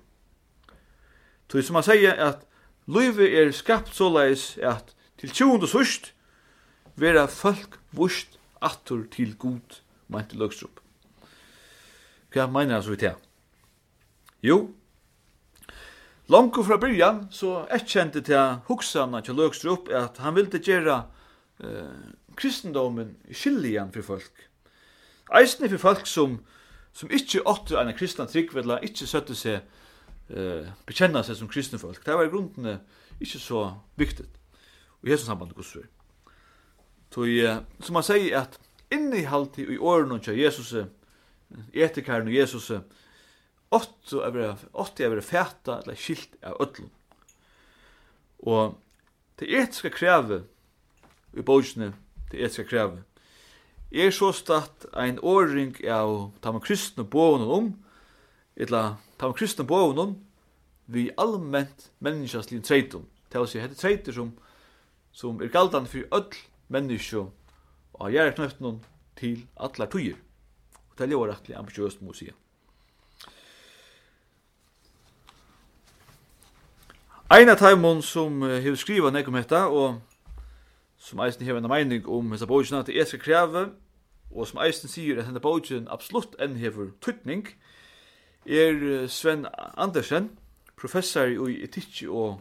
[1.49, 2.45] Tog som han sier at
[2.87, 6.13] Løyve er skapt såleis at til tjond og sørst
[6.97, 10.81] vera folk vurst attur til god, meinte Løgstrup.
[12.33, 13.17] Hva mener han så vidt her?
[14.45, 14.59] Jo,
[16.31, 21.01] langt fra byrjan så erkjente til hugsanar til Løgstrup at han ville gjøre
[21.65, 24.47] eh, kristendomen skilligan for folk.
[25.35, 26.39] Eisne for folk som
[26.97, 29.61] som ikkje åtte en kristna tryggvedla, ikkje søtte seg,
[30.33, 32.01] eh, bekjenna seg som kristne folk.
[32.05, 32.79] Det var i grunden
[33.21, 33.67] ikke så
[33.97, 34.25] viktig.
[35.03, 35.85] Og Jesus samband med vi.
[37.13, 38.59] Så eh, som han sier at
[38.93, 40.73] innihalt i åren til Jesus,
[41.73, 42.71] etikaren og Jesus,
[43.71, 46.91] åtte er være fæta eller skilt av ødlom.
[48.39, 48.77] Og
[49.39, 50.47] det etiska krevet
[51.37, 51.93] i bogsne,
[52.31, 53.03] det etiska krevet,
[53.91, 57.69] er så stått ein åring av tamma kristne bogen om,
[58.57, 60.17] etla tamma kristne bogen om,
[60.87, 63.07] vi allment menneskaslig treitum.
[63.33, 64.33] Det vil si, hette treitur som,
[65.13, 66.35] som er galdan fyrir öll
[66.73, 67.29] menneskjo
[67.97, 68.81] og gjerra knøftnum
[69.19, 70.19] til allar tøyer.
[70.91, 72.35] Og det er jo rettelig ambisjøst, må sige.
[77.27, 79.97] Ein av taimon som hefur skriva nekum hetta og
[81.07, 83.69] som eisen hever en meining om hessa bókina til eska kreve,
[84.35, 87.47] og som eisen sier at henne bókin absolutt enn hever tuttning,
[88.47, 89.47] er Sven
[89.79, 90.33] Andersen,
[90.77, 92.41] professor i etikki og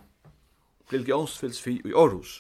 [0.92, 2.40] religionsfilosofi i Aarhus.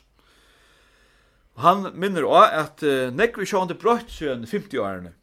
[1.62, 5.14] Han minner også at uh, nekvi sjående brøtt siden 50-årene,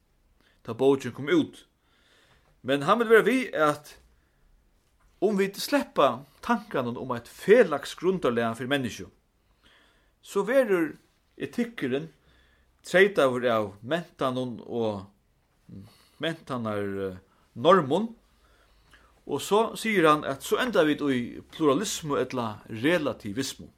[0.66, 1.64] da bókin kom ut.
[2.62, 3.96] Men han vil være vi at
[5.20, 9.10] om vi slipper tankene om et felags grunderlega for menneskene,
[10.22, 10.94] så verur
[11.36, 12.08] etikkeren
[12.86, 15.04] treitavur av mentanon og
[16.22, 17.18] mentanar
[17.54, 18.12] normon,
[19.26, 21.22] og så sier han at så enda vi i
[21.54, 23.68] pluralismo etla relativismo.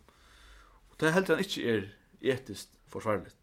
[0.90, 1.88] Og det heldur han ikkje er
[2.34, 3.36] etiskt forsvarligt.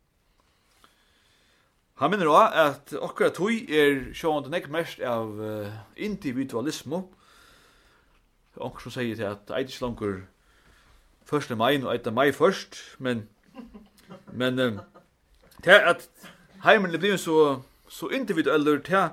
[2.02, 5.38] Han minner også at okkara tui er sjående nek mest av
[5.93, 7.04] individualismo,
[8.58, 10.16] onkur som sier til at eit ikke
[11.30, 11.57] 1.
[11.57, 13.30] mai, nå etter mai først, men,
[14.34, 14.80] men um,
[15.63, 16.09] det at
[16.63, 19.09] heimen blir så, så individuell, det,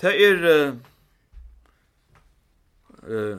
[0.00, 0.76] det er, uh,
[3.06, 3.38] eh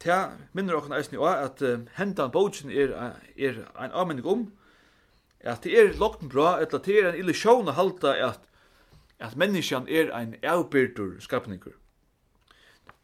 [0.00, 2.94] ta minner dere eisen i at uh, hentan bogen er,
[3.36, 4.46] er en avmenning om,
[5.40, 8.40] at det er lagt bra, at det er en illusion å halda at,
[9.20, 11.76] at menneskjan er en avbyrdur skapningur.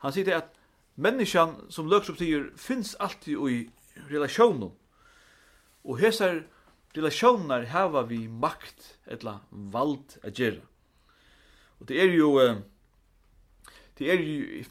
[0.04, 0.52] Han sier det at
[0.96, 3.58] menneskjan, som løksopp sier, finnes alltid i
[4.10, 4.70] relationer.
[5.84, 6.42] Og hesar
[6.96, 10.62] relationer hava vi makt etla vald a gjera.
[11.80, 12.30] Og det er jo
[13.98, 14.64] det er jo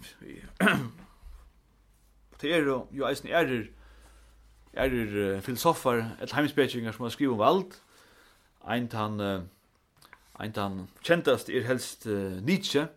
[2.41, 3.67] det er jo jo eisen erer
[4.73, 7.82] erer filosofar etla heimspekingar som har skrivet om vald.
[8.65, 9.21] Ein tann
[10.39, 12.89] ein tann kjentast er helst uh, Nietzsche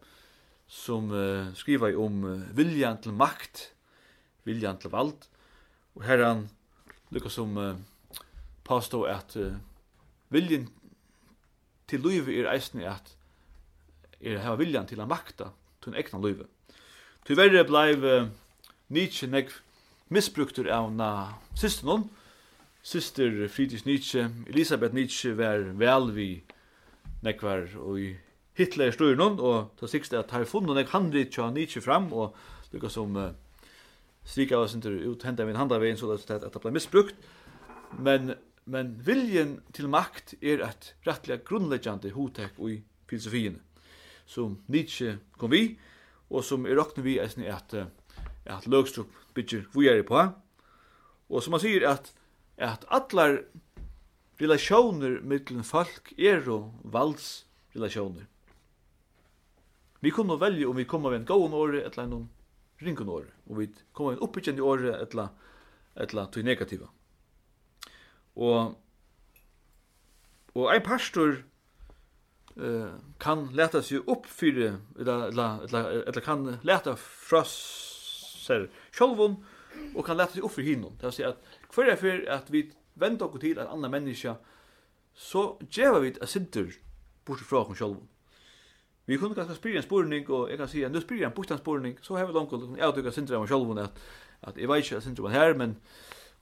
[0.66, 3.68] som uh, skriver om uh, viljan til makt,
[4.45, 5.29] viljan til vald
[5.99, 6.49] og Och herran
[7.11, 7.76] lyckas som uh,
[8.64, 9.55] påstå at uh,
[10.28, 10.68] viljen
[11.88, 13.16] til livet er eisen at
[14.20, 15.51] er hava viljan til å makta
[15.82, 16.44] til en egna liv.
[17.26, 18.28] Tyverre bleiv uh,
[18.88, 19.51] Nietzsche nek
[20.09, 21.11] misbruktur av na
[21.59, 22.07] syster noen.
[22.82, 26.28] Syster Friedrich Nietzsche, Elisabeth Nietzsche var vel vi
[27.26, 28.14] nekvar og i
[28.55, 32.38] Hitler styrnon, og ta sikst at har funnet nek handrit tja Nietzsche fram, og
[32.70, 33.32] lukka som uh,
[34.29, 37.14] strika oss inte ut hända min handa vägen så att att det missbrukt.
[37.99, 43.61] Men men viljen till makt är ett rättliga grundläggande hotek i filosofin
[44.26, 45.79] som Nietzsche kom vi
[46.29, 47.74] och som är rocknar vi är att
[48.47, 50.29] att Lögstrup bygger vi är på.
[51.26, 52.14] Och som man säger att
[52.57, 53.39] att alla
[54.37, 58.26] relationer mellan folk är och valds relationer.
[60.01, 62.29] Vi kommer att välja om vi kommer av en gåan år eller en
[62.76, 65.28] ringon år og vi kommer en oppbyggjende året etla,
[65.96, 66.88] etla til negativa.
[68.38, 68.74] Og,
[70.55, 71.40] og ein pastor
[72.57, 79.40] uh, kan leta seg opp fyrir, eller, eller, eller, kan leta fra seg sjolvun,
[79.94, 80.99] og kan leta seg opp fyrir hinnom.
[81.01, 81.40] Det vil si at
[81.72, 82.68] kvar er fyrir at vi
[82.99, 84.36] vender okkur til ein annan menneske
[85.18, 86.70] så djeva vi et sinter
[87.26, 88.07] bort fra okkur sjolvun.
[89.09, 91.61] Vi kunne ganske spyrja en spurning, og jeg kan si at nu spyrja en bostans
[91.63, 93.97] spurning, så har vi langt kunnet avtøkka sindra om sjolvun at,
[94.43, 95.79] at jeg vet ikke at sindra her, men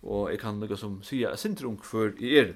[0.02, 2.54] og jeg kan lukka som sier at sindra om hver i er.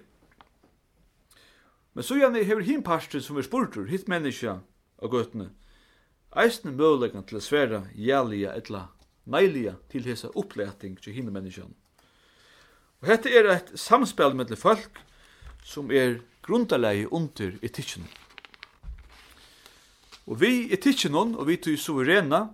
[1.95, 4.59] Men så gjerne hever hin pastor som er spurtur, hitt menneska
[4.99, 5.51] og gøtene,
[6.37, 8.89] eisne møvleggan til sværa jælia etla
[9.31, 11.71] neilia til hesa oppleting til hinne menneskjan.
[13.01, 15.01] Og hette er eit samspel mellom folk
[15.65, 18.07] som er grundalegi under etikken.
[20.27, 22.49] Og vi etikken og vi tog suverena,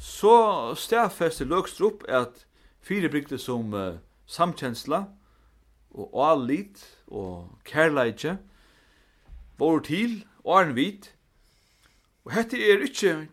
[0.00, 2.46] så stafester Løgstrup at
[2.80, 5.04] fire brygde som uh, samkjensla,
[5.90, 8.38] og allit, og kærleidje,
[9.58, 11.10] vår til, og arnvit.
[12.24, 13.28] Og hette er ikkje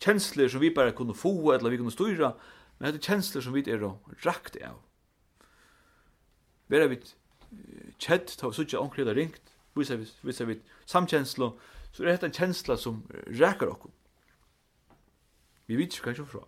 [0.00, 2.32] kjensler som vi bare kunne få, eller vi kunne styra,
[2.78, 3.84] men hette kjensler som vi er
[4.24, 4.78] rakt av.
[6.72, 7.00] Vera vi
[7.98, 11.50] kjett, ta vi suttja omkring det ringt, visa vi samkjensla
[11.94, 13.92] så er dette en kjensla som rækar okkur.
[15.66, 16.42] Vi vet ikke kanskje fra.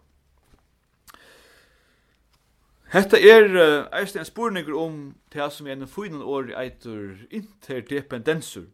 [2.91, 4.99] Hetta er uh, eisne en spurningur om
[5.33, 8.67] det som er en fynan år eitur interdependensur.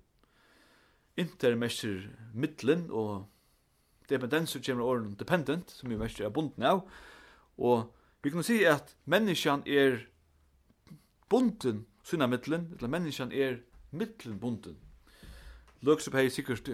[1.17, 3.27] Inter mestir middelen, og
[4.09, 6.87] dependensur kjemur åren dependent, som vi mestir er bunden av.
[7.59, 7.93] Og
[8.25, 10.01] vi kan si at menneskjan er
[11.29, 13.61] bunden sunna middelen, eller menneskjan er
[13.91, 14.77] middelen bunden.
[15.83, 16.69] Looks up hey sikkert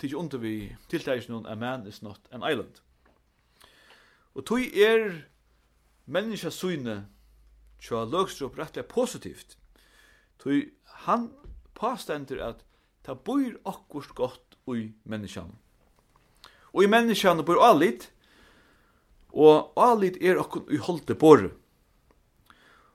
[0.00, 2.78] til under vi tiltægis noen a man is not an island.
[4.34, 5.18] Og tøy er
[6.06, 7.02] menneska syne
[7.84, 9.58] tja Luxup rettelig positivt.
[10.40, 10.70] Tui
[11.04, 11.28] han
[11.76, 12.64] påstender at
[13.04, 15.52] ta bor akkurst godt ui menneskjan.
[16.72, 18.08] Og i menneskjan bor alit,
[19.28, 21.52] og alit er akkur ui holde borre.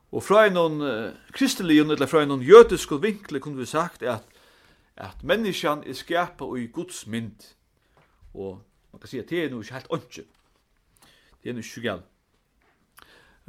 [0.10, 4.26] Og fra en noen kristelige, eller fra en noen jødiske vinkle kunne vi sagt at
[5.00, 7.56] at menneskjan er skapa i Guds mynd.
[8.34, 8.60] Og
[8.92, 10.26] man kan si at det er noe ikke helt åndsje.
[11.44, 12.06] Det er noe ikke galt.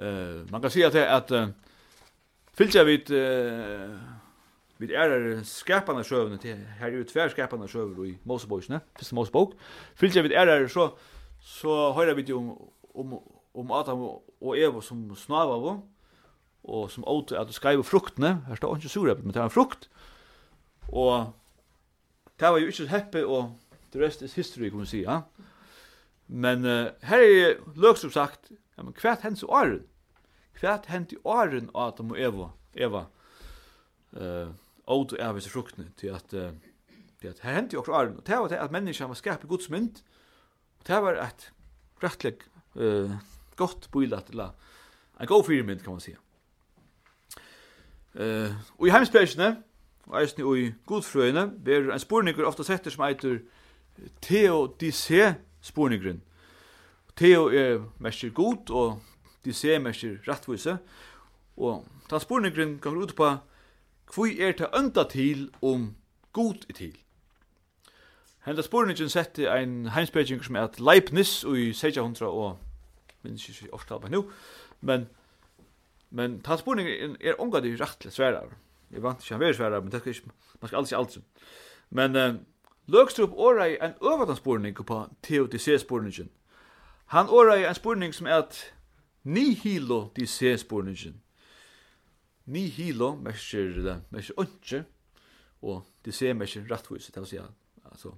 [0.01, 1.51] Uh, man kan si at det er at uh,
[2.57, 3.99] fylgja vid uh,
[4.81, 9.53] vid er skapande sjøvne til her er jo tver skapande sjøvne i Mosebøkene, første Mosebok.
[10.01, 10.89] Fylgja vid er så,
[11.41, 12.55] så høyra vi om,
[12.95, 13.19] om,
[13.55, 14.07] om Adam
[14.41, 15.83] og Eva som snava av
[16.71, 19.53] og som åt at du skreiv fruktene, her står ikke surepet, men det er en
[19.53, 19.89] frukt,
[20.89, 21.33] og
[22.41, 23.51] det var ju inte så happy och
[23.93, 25.23] the rest is history kan man säga.
[26.27, 29.83] Men uh, här är lök som sagt, ja, men kvärt händs i åren.
[30.55, 32.51] Kvärt händs i åren av Adam og Eva.
[32.75, 33.07] Eva.
[34.17, 34.51] Uh,
[34.87, 36.51] Åt ervis Evis fruktne til at, uh,
[37.21, 38.17] til at her hent i också åren.
[38.17, 40.03] og det var det at menneskene var skapet Guds mynd.
[40.79, 41.53] Och det var et
[42.03, 43.11] rättligt uh,
[43.57, 44.51] gott bilat eller
[45.21, 46.17] en god fyrmynd kan man si.
[48.15, 49.63] Uh, och i hemsprejsene,
[50.11, 53.39] og eisne i godfrøyene, ber en spurningur ofta setter som eitur
[54.23, 56.23] teodicé-spurningren.
[57.17, 59.01] Teo er mestir god, og
[59.47, 60.79] dicé mestir rattvise,
[61.57, 63.37] og ta spurningren kan ut på
[64.15, 65.95] hvor er ta unda til om
[66.33, 66.97] god i til.
[68.47, 72.59] Henda spurningren setti ein heimspeging som er at Leibniz i 1600 og
[73.23, 74.25] minns ikke årstalpa nu,
[74.81, 75.07] men,
[76.11, 78.49] men ta spurningren er omgad i rettelig sværar.
[78.91, 80.31] Jeg vant ikke, han vil svære, men det skal ikke,
[80.61, 81.25] man skal aldri si alt som.
[81.91, 82.35] Men uh,
[82.91, 86.31] Løgstrup åra i øvatan spurning på TOTC-sporningen.
[87.07, 88.75] Han åra i en spurning som er at
[89.25, 91.21] nihilo DC-sporningen.
[92.47, 94.85] Nihilo merker det, merker ønske,
[95.63, 97.39] og DC merker rattvis, det vil si
[97.85, 98.11] altså,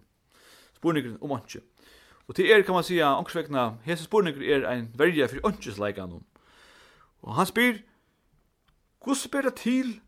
[0.76, 1.60] spurningen om ønske.
[2.28, 6.20] Og til er kan man si at ångsvekna, hese spurningen er en verja for ønskesleikene.
[7.22, 7.82] Og han spyr,
[9.04, 10.00] hvordan spyr det til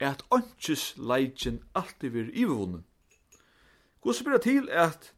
[0.00, 2.84] at onches leikin alltid vir ivervunnen.
[4.00, 5.14] Gås blir det til at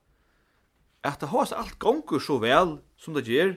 [1.04, 3.54] at det has alt gongur så vel som det gjer,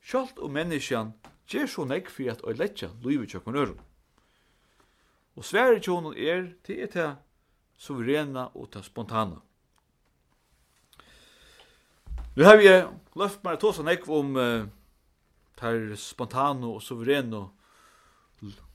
[0.00, 1.12] sjalt og menneskjan
[1.48, 3.80] gjer så negg for at oi letja luivet tjokkon øron.
[5.36, 7.14] Og sverre tjonen er til er til
[7.76, 9.40] suverena og til spontana.
[12.36, 12.68] Nu har vi
[13.16, 14.64] løft meg tåsa negg om uh,
[15.56, 17.50] tar spontano og suvereno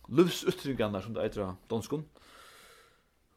[0.10, 2.06] livsuttryggene som det eitra danskon.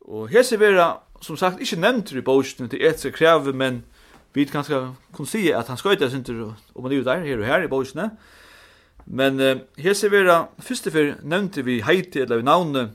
[0.01, 3.83] Og hese vera, som sagt, ikkje nevnt i bostene til etiske kreve, men
[4.35, 6.43] vi kan kan si at han skøyta sin til
[6.75, 8.11] om han er der, her og her i bostene.
[9.07, 12.91] Men uh, hese vera, første fyr nevnt vi heiti eller vi navne,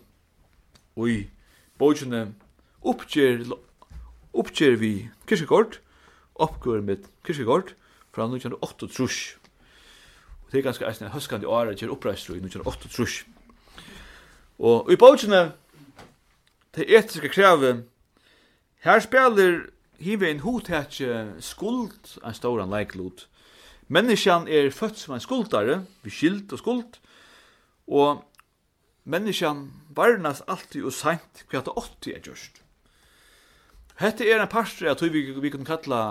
[0.96, 1.30] og i
[1.78, 2.34] bostene
[2.82, 3.44] oppgjer,
[4.34, 5.80] oppgjer vi kyrkegård,
[6.36, 7.76] oppgjer med kyrkegård,
[8.16, 9.36] fra 1908 trus.
[10.46, 13.24] Og det er ganske eisne høskande året kjer oppreistru i 1908 trus.
[14.60, 15.52] Og i bókene,
[16.76, 17.84] det etiske krevet,
[18.86, 19.66] her spiller
[20.00, 23.28] hive en hotetje skuld en stóran leiklot.
[23.88, 27.00] Menneskjan er født som en skuldare, vi skilt og skuld,
[27.88, 28.24] og
[29.04, 32.64] menneskjan varnas alltid og seint hva det åtti er gjørst.
[34.00, 36.02] Hette er en parstre at vi, vi kan kalla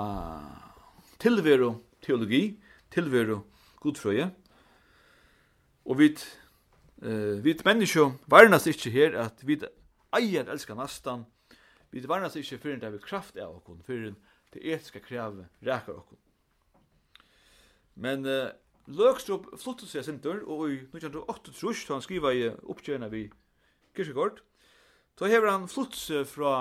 [1.20, 1.74] tilvero
[2.04, 2.54] teologi,
[2.92, 3.42] tilvero
[3.82, 4.30] godfrøye,
[5.84, 6.14] og vi
[7.04, 7.10] Eh,
[7.42, 9.60] vi människor varnas inte här att vi
[10.10, 11.24] eier elskar nastan.
[11.90, 14.14] Vi varnas ikke fyrir det vi kraft av okkun, fyrir
[14.52, 16.18] det etiska kravet rækar okkun.
[17.94, 18.48] Men uh,
[18.86, 23.26] Løgstrup fluttet seg sindur, og i 1908 trus, da han skriva i oppgjørna vi
[23.94, 24.40] Kirkegård,
[25.20, 26.54] da hever han fluttet seg fra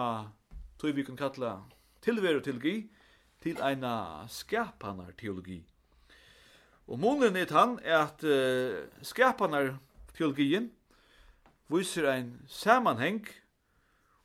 [0.78, 1.54] tog vi kan kalla
[2.04, 2.90] tilveroteologi
[3.40, 5.62] til eina skapanar teologi.
[6.92, 10.72] Og månen er han er at uh, skapanar teologi teologien
[11.74, 13.26] viser ein samanheng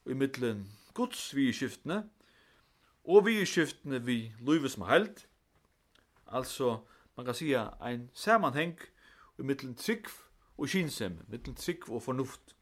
[0.07, 2.03] i mittlen Guds vidskiftene
[3.09, 5.25] og vidskiftene vi livet med held.
[6.27, 6.79] Altså,
[7.17, 8.77] man kan sija ein samanheng
[9.39, 10.11] i mittlen trygg
[10.59, 12.55] og kinsem, mittlen trygg og fornuft.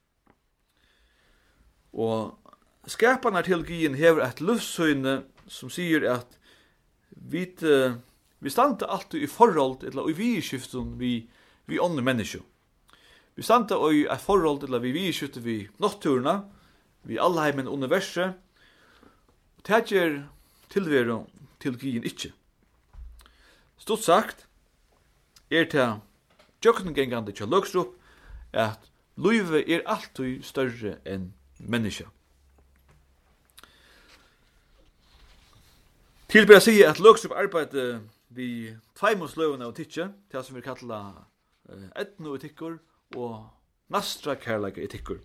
[1.93, 2.39] Og
[2.87, 6.39] skaparna teologien hever et luftsøyne som sier at
[7.11, 7.47] vi,
[8.41, 11.31] vi standa alltid i forhold, eller i vidskiften vi,
[11.66, 12.45] vi ånne mennesker.
[13.37, 16.41] Vi standa i et forhold til at vi vi skjutter vi nokturna,
[17.05, 18.32] vi allheimen universet,
[19.59, 20.22] og det gjør
[20.72, 21.18] tilvære
[21.61, 22.32] til gien ikkje.
[23.76, 24.47] Stort sagt,
[25.51, 26.01] er ta
[26.62, 27.93] tjokken gengande tja løgstrup,
[28.53, 32.09] at Løyve er alltid større enn menneska.
[36.28, 41.26] Til bare sige at Løgstrup arbeidde vi tveimus løvene av tikkje, det som vi kallar
[41.97, 42.78] etno etikker
[43.15, 43.47] og
[43.93, 45.21] nastra kærleika etikkur.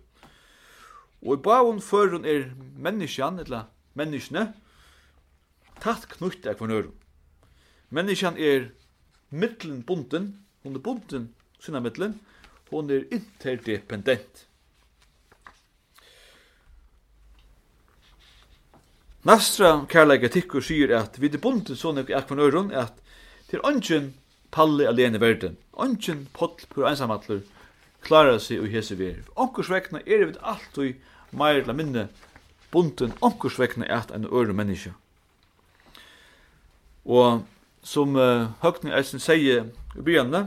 [1.22, 3.68] Og i bavun førun er menneskjan, eller
[3.98, 4.52] menneskene,
[5.82, 6.90] tatt knutt av kvarnør.
[7.90, 8.70] Menneskjan er
[9.30, 11.28] mittlen bunden, hun er bunden
[11.62, 12.18] sinna mittlen,
[12.70, 14.46] hun er interdependent.
[19.22, 22.96] Nastra kærleika tikkur sier at vi er bunden sånn av kvarnøren at
[23.50, 24.10] til ønsken
[24.52, 27.44] palli alene verden, ønsken poll pur ensamatler,
[28.02, 29.22] klara seg og hese ver.
[29.36, 32.08] Onkurs vekna er við alt og meir la minne
[32.72, 34.94] bunten onkurs vekna er ein øre menneske.
[37.04, 37.42] Og
[37.82, 40.46] som uh, Høgni Eisen sier i byrjanne,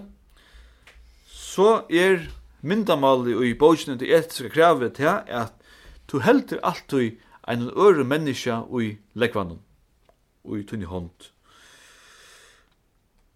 [1.28, 2.30] så er
[2.66, 5.54] myndamali og i bókene til etiske kravet til at
[6.12, 9.62] du heldur alltid ein øre menneske i lekvanum,
[10.44, 11.30] og i tunni hånd.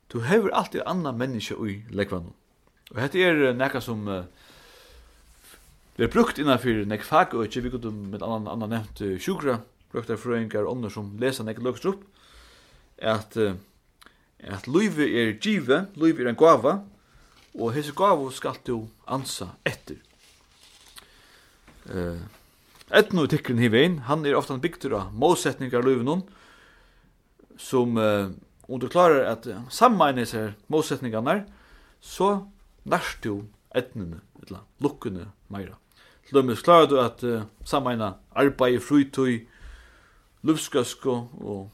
[0.10, 2.34] Du hever alltid anna menneske i lekvanum.
[2.94, 4.06] Og hette er nekka som
[6.00, 9.60] vi er brukt innanfyr nek fag og ikke vi gudum med annan, annan nevnt sjukra,
[9.92, 12.06] brukt er frøyngar andre som lesa nek løkst opp,
[12.98, 16.80] at, at luive er give, luive er en gava,
[17.60, 20.00] og hese gava skal du ansa etter.
[21.90, 22.20] Uh,
[22.90, 26.16] Etno tikkeren hivein, han er ofta bygtur av målsetningar luive
[27.60, 28.32] som uh,
[28.70, 31.44] om at uh, sammainis er målsetningarna,
[32.02, 32.48] så
[32.86, 33.44] nærst du
[33.76, 35.78] etnene, eller lukkene meira.
[36.28, 39.48] Til dømes klarer du at uh, sammeina arbeid, frutøy,
[40.46, 41.70] lufskøsko og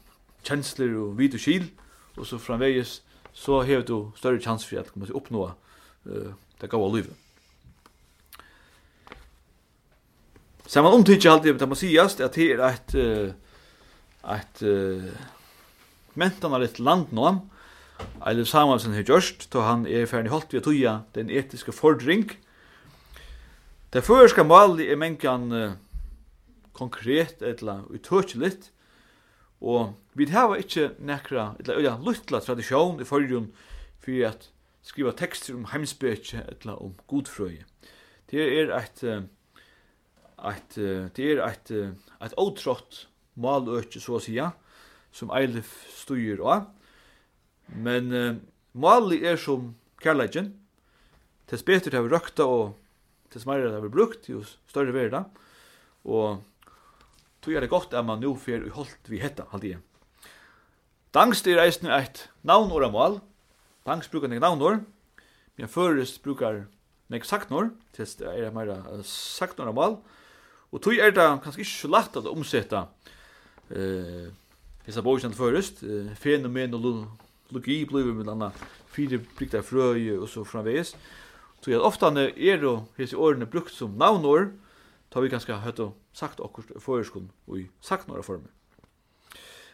[0.46, 1.68] kjensler og vid og kil,
[2.16, 3.02] og så framvegis,
[3.36, 7.14] så hever du større chans for at du oppnå uh, det gav livet.
[10.66, 15.04] Så man omtidkje alltid, det må sigast at det er et, uh, et, uh,
[16.16, 17.34] mentan et mentanarit land nå,
[18.26, 22.28] Eilif Samuelsen har gjørst, då han er ferdig holdt vi tøya den etiske fordring.
[23.92, 25.76] Det føreska målet er mengan uh,
[26.76, 28.72] konkret eller utøkjeligt,
[29.60, 33.48] og vi har ikkje nekra, eller ja, luttla tradisjon i forrjun
[34.02, 34.50] for at
[34.86, 37.64] skriva tekster om heimsbøkje eller om godfrøye.
[38.30, 44.50] Det er eit, eit, det er eit, eit, eit, eit maløkje, så å sija,
[45.14, 46.66] som Eilif styr av,
[47.74, 48.36] Men uh,
[48.76, 50.52] Mali er som kærleikin.
[51.46, 52.74] Tess betur det har vi røkta og
[53.32, 55.24] tess meira det har vi brukt, jo større verda.
[56.06, 56.42] Og
[57.42, 59.84] tog er det godt at man nu fer i holdt vi hetta, halde igjen.
[61.14, 63.18] Dangst er eisne eit navnår av mal.
[63.86, 64.82] Dangst brukar nek navnår.
[65.56, 66.66] Men førest brukar
[67.08, 67.70] nek saknor.
[67.96, 70.00] Tess er meira saknor av mal.
[70.74, 72.88] Og tog er det kanskje ikke så lagt at omsetta
[73.70, 74.26] eh,
[74.86, 76.84] Hesa bókjent førest, eh, fenomen og
[77.50, 78.50] logi blir med anna
[78.90, 80.96] fire brukta frøy og så framvis.
[81.60, 84.52] Så jag ofta när är då hes ordne brukt som navnor
[85.10, 88.50] tar vi ganska hött och sagt och förskon och i sagt några former.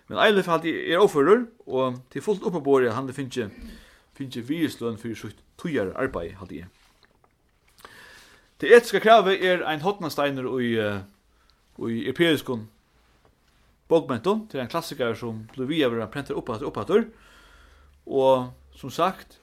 [0.06, 3.52] Men eile fall er offerer og til fullt bordet han det finnes
[4.14, 6.66] finnes virsløn for sitt tøyere arbeid hadde jeg.
[8.60, 10.72] Det etiske kravet er ein hotnasteiner i
[11.88, 12.68] i europeiskon
[13.88, 16.90] bokmenton til ein klassiker som Luvia vera prentar upp att uppåt
[18.06, 19.38] Og som sagt,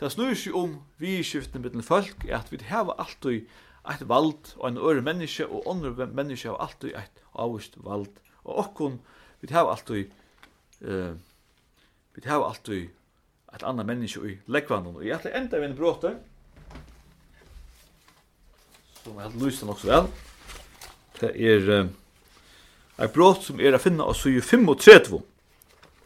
[0.00, 3.46] det snur seg om vi skiften med folk, er at vi har alltid
[3.90, 8.10] et vald og en øre menneske, og andre menneske har alltid et avvist vald.
[8.44, 9.00] Og okkon,
[9.40, 10.10] vi har alltid,
[10.80, 11.14] uh,
[12.14, 12.90] vi har alltid
[13.54, 14.96] et annet menneske i lekvannen.
[14.96, 16.16] Og jeg ætla enda med en bråte,
[19.02, 20.10] som jeg lyser nok så vel.
[21.20, 21.90] Det er uh,
[23.02, 25.22] et bråt som er å finne oss i 35,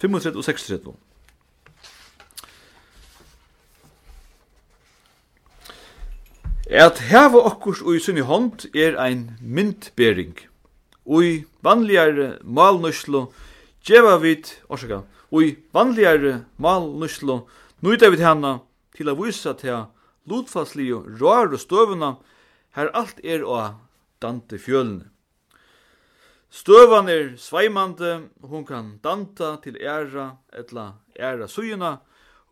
[0.01, 0.97] 35 og 36.
[6.77, 10.37] At hava okkurs ui sunni sinni hånd er ein myndbering.
[11.09, 13.33] Ui vanligare malnuslo
[13.81, 17.47] djeva vit, orsaka, ui vanligare malnuslo
[17.81, 18.61] nøyta vit hana
[18.93, 19.87] til a vysa til
[20.29, 22.11] lutfaslige rar og støvuna
[22.77, 23.57] her alt er å
[24.21, 25.09] dante fjölne.
[26.53, 32.03] Støvan er sveimande, hun kan danta til æra etla æra sujuna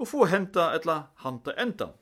[0.00, 1.92] og få henta etla hanta enda.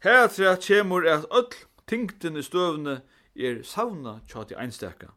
[0.00, 1.52] Heratra kjemur at öll
[1.86, 3.02] tingten i støvne
[3.36, 5.10] er savna tja til einstaka.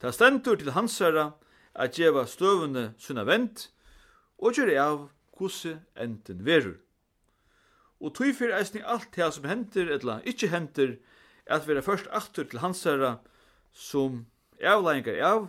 [0.00, 1.34] Ta stendur til hansara
[1.76, 3.68] at djeva støvne sunna vent,
[4.40, 4.98] og gjør av
[5.36, 6.78] kusse enten verur.
[8.00, 10.96] Og tui fyrir eisni alt det som henter, etla ikkje henter,
[11.44, 13.18] at vera først aftur til hansara
[13.72, 14.24] som
[14.56, 15.48] avlægingar av,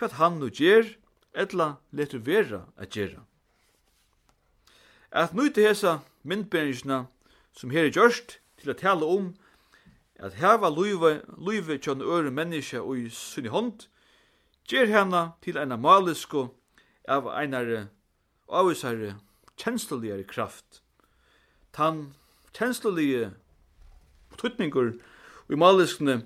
[0.00, 0.94] hvat han nu gjer,
[1.36, 3.26] etla letur vera at gjerra.
[5.12, 7.04] At nu til hesa myndberingsna
[7.52, 9.32] som her er gjørst til å tale om
[10.22, 13.88] at her var luive tjønn øre menneske og i sunni hånd,
[14.70, 16.52] gjer henne til ena malisko
[17.10, 17.88] av einar
[18.48, 19.16] avvisare
[19.58, 20.82] kjensluligere kraft.
[21.74, 22.12] Tan
[22.54, 23.32] kjenslulige
[24.38, 24.94] tøtningur
[25.50, 26.22] i maliskene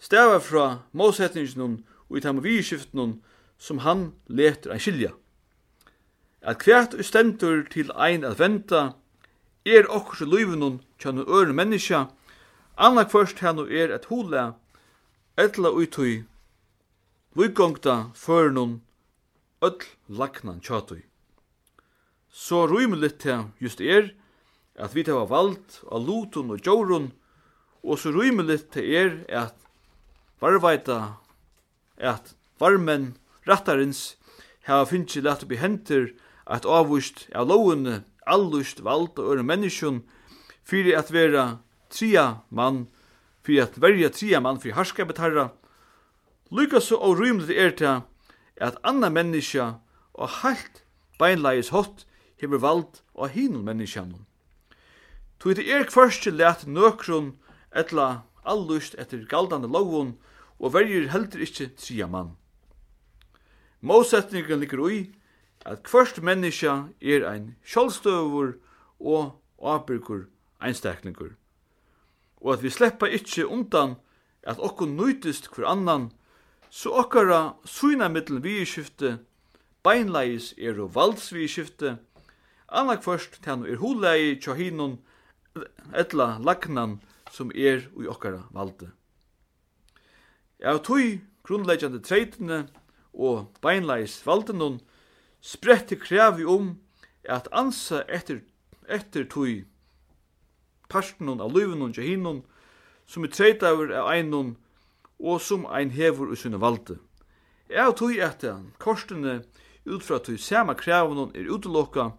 [0.00, 3.18] stava fra målsetningen og i tamavirskiftene
[3.60, 5.12] som han leter en skilja.
[6.40, 8.94] At hvert ustendur til ein at venta,
[9.70, 12.06] er okkurs løyvenon kjønne øren menneska,
[12.76, 14.54] annak først hannu er et hula,
[15.38, 16.24] etla uitui,
[17.34, 18.80] vugongta førenon,
[19.62, 21.04] öll lagnan tjatui.
[22.30, 24.10] Så rymelig til just er,
[24.74, 27.10] at vi tar vald av lutun og djorun,
[27.82, 29.56] og så rymelig til er at
[30.40, 31.16] varvaita,
[31.96, 33.14] at varmen
[33.48, 34.16] rattarins,
[34.64, 36.10] hava finnst lagt upp i hendur
[36.46, 40.04] at avvist av lovene allust vald og øre menneskjon,
[40.64, 41.60] fyrir at vera
[41.90, 42.86] tria mann,
[43.42, 45.50] fyrir at verja tria mann fyrir harska betarra.
[46.50, 48.02] Lykka så og rymlet er til
[48.60, 49.80] at anna menneska
[50.14, 50.82] og halt
[51.18, 52.06] beinleis hot
[52.40, 54.26] hever vald og hinul menneskjanon.
[55.40, 57.32] Tu det er kvarski let nøkron
[57.72, 60.16] etla allust etter galdande lovun
[60.58, 62.36] og verjir heldur ikkje tria mann.
[63.80, 64.98] Måsetningen ligger ui
[65.70, 68.56] at kvørst menneska er ein sjálvstøvur
[68.98, 70.26] og ábyrgur
[70.58, 71.36] einstaklingur.
[72.42, 73.94] Og at vi sleppa ikkje undan
[74.42, 76.10] at okkur nøytist hver annan,
[76.70, 79.18] så okkara suina mittel viðskifte
[79.86, 81.98] beinleis er og valdsviðskifte,
[82.68, 84.98] anna kvørst tænu er hulei tja hinun
[85.94, 87.00] etla lagnan
[87.30, 88.90] som er ui okkara valde.
[90.60, 92.64] Ja, tui grunnleggjande treitene
[93.14, 94.80] og beinleis valdenun
[95.40, 96.74] spretti krevi om
[97.28, 98.42] at ansa etter,
[98.88, 99.64] etter tui
[100.90, 102.42] parstnun av luvinun og hinnon
[103.10, 104.56] som er treitaver av einun
[105.20, 106.98] og som ein hevur i sinne valde.
[107.70, 108.44] Jeg tui at
[108.78, 109.42] korstene
[109.86, 112.10] ut fra tui sama krævunun er utelokka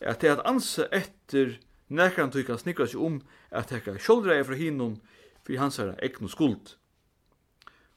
[0.00, 1.56] at det at ansa etter
[1.88, 4.98] nekran tui kan snikra seg om at teka sjåldreie fra hinun
[5.46, 6.76] fyrir hans herra egnu skuld.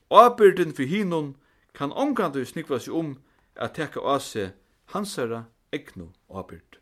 [0.09, 1.35] Abyrdin for hinnon
[1.73, 3.17] kan omgant tui snikra seg om
[3.59, 4.55] at teka av seg
[4.93, 5.43] hansara
[5.75, 6.79] egnu avbyrd.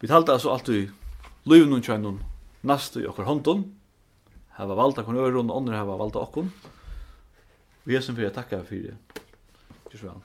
[0.00, 0.88] Vi talte altså alltid
[1.44, 2.22] løyvnun tjøynun
[2.64, 3.66] nastu i okkar håndun,
[4.56, 6.48] hava valda kon øron, og andre hava valda okkun.
[7.84, 8.96] Vi er som fyrir takka fyrir.
[9.90, 10.20] Tjus vel.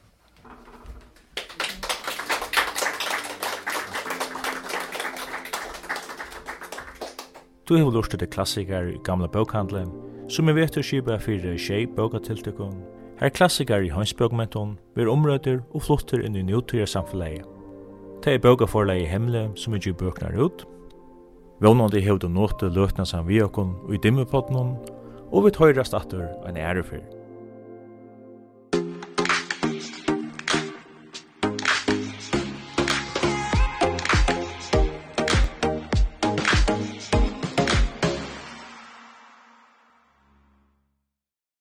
[7.66, 9.90] Du har lurt til klassikar i gamla bokhandlen,
[10.30, 12.76] som er vetur skipa fyrir tjei bøkatiltøkung.
[13.20, 17.44] Her klassikar i hansbøkmenton ver omrøyder og flottur inn i njóttuja samfellegi.
[18.24, 20.66] Det er bøkaforlegi hemle som er tjei bøknar ut.
[21.62, 24.76] Vånande hevde nåte løtna sam vi okon og i dimmepotnon,
[25.32, 27.06] og vi tøyrast atur en ærefyr.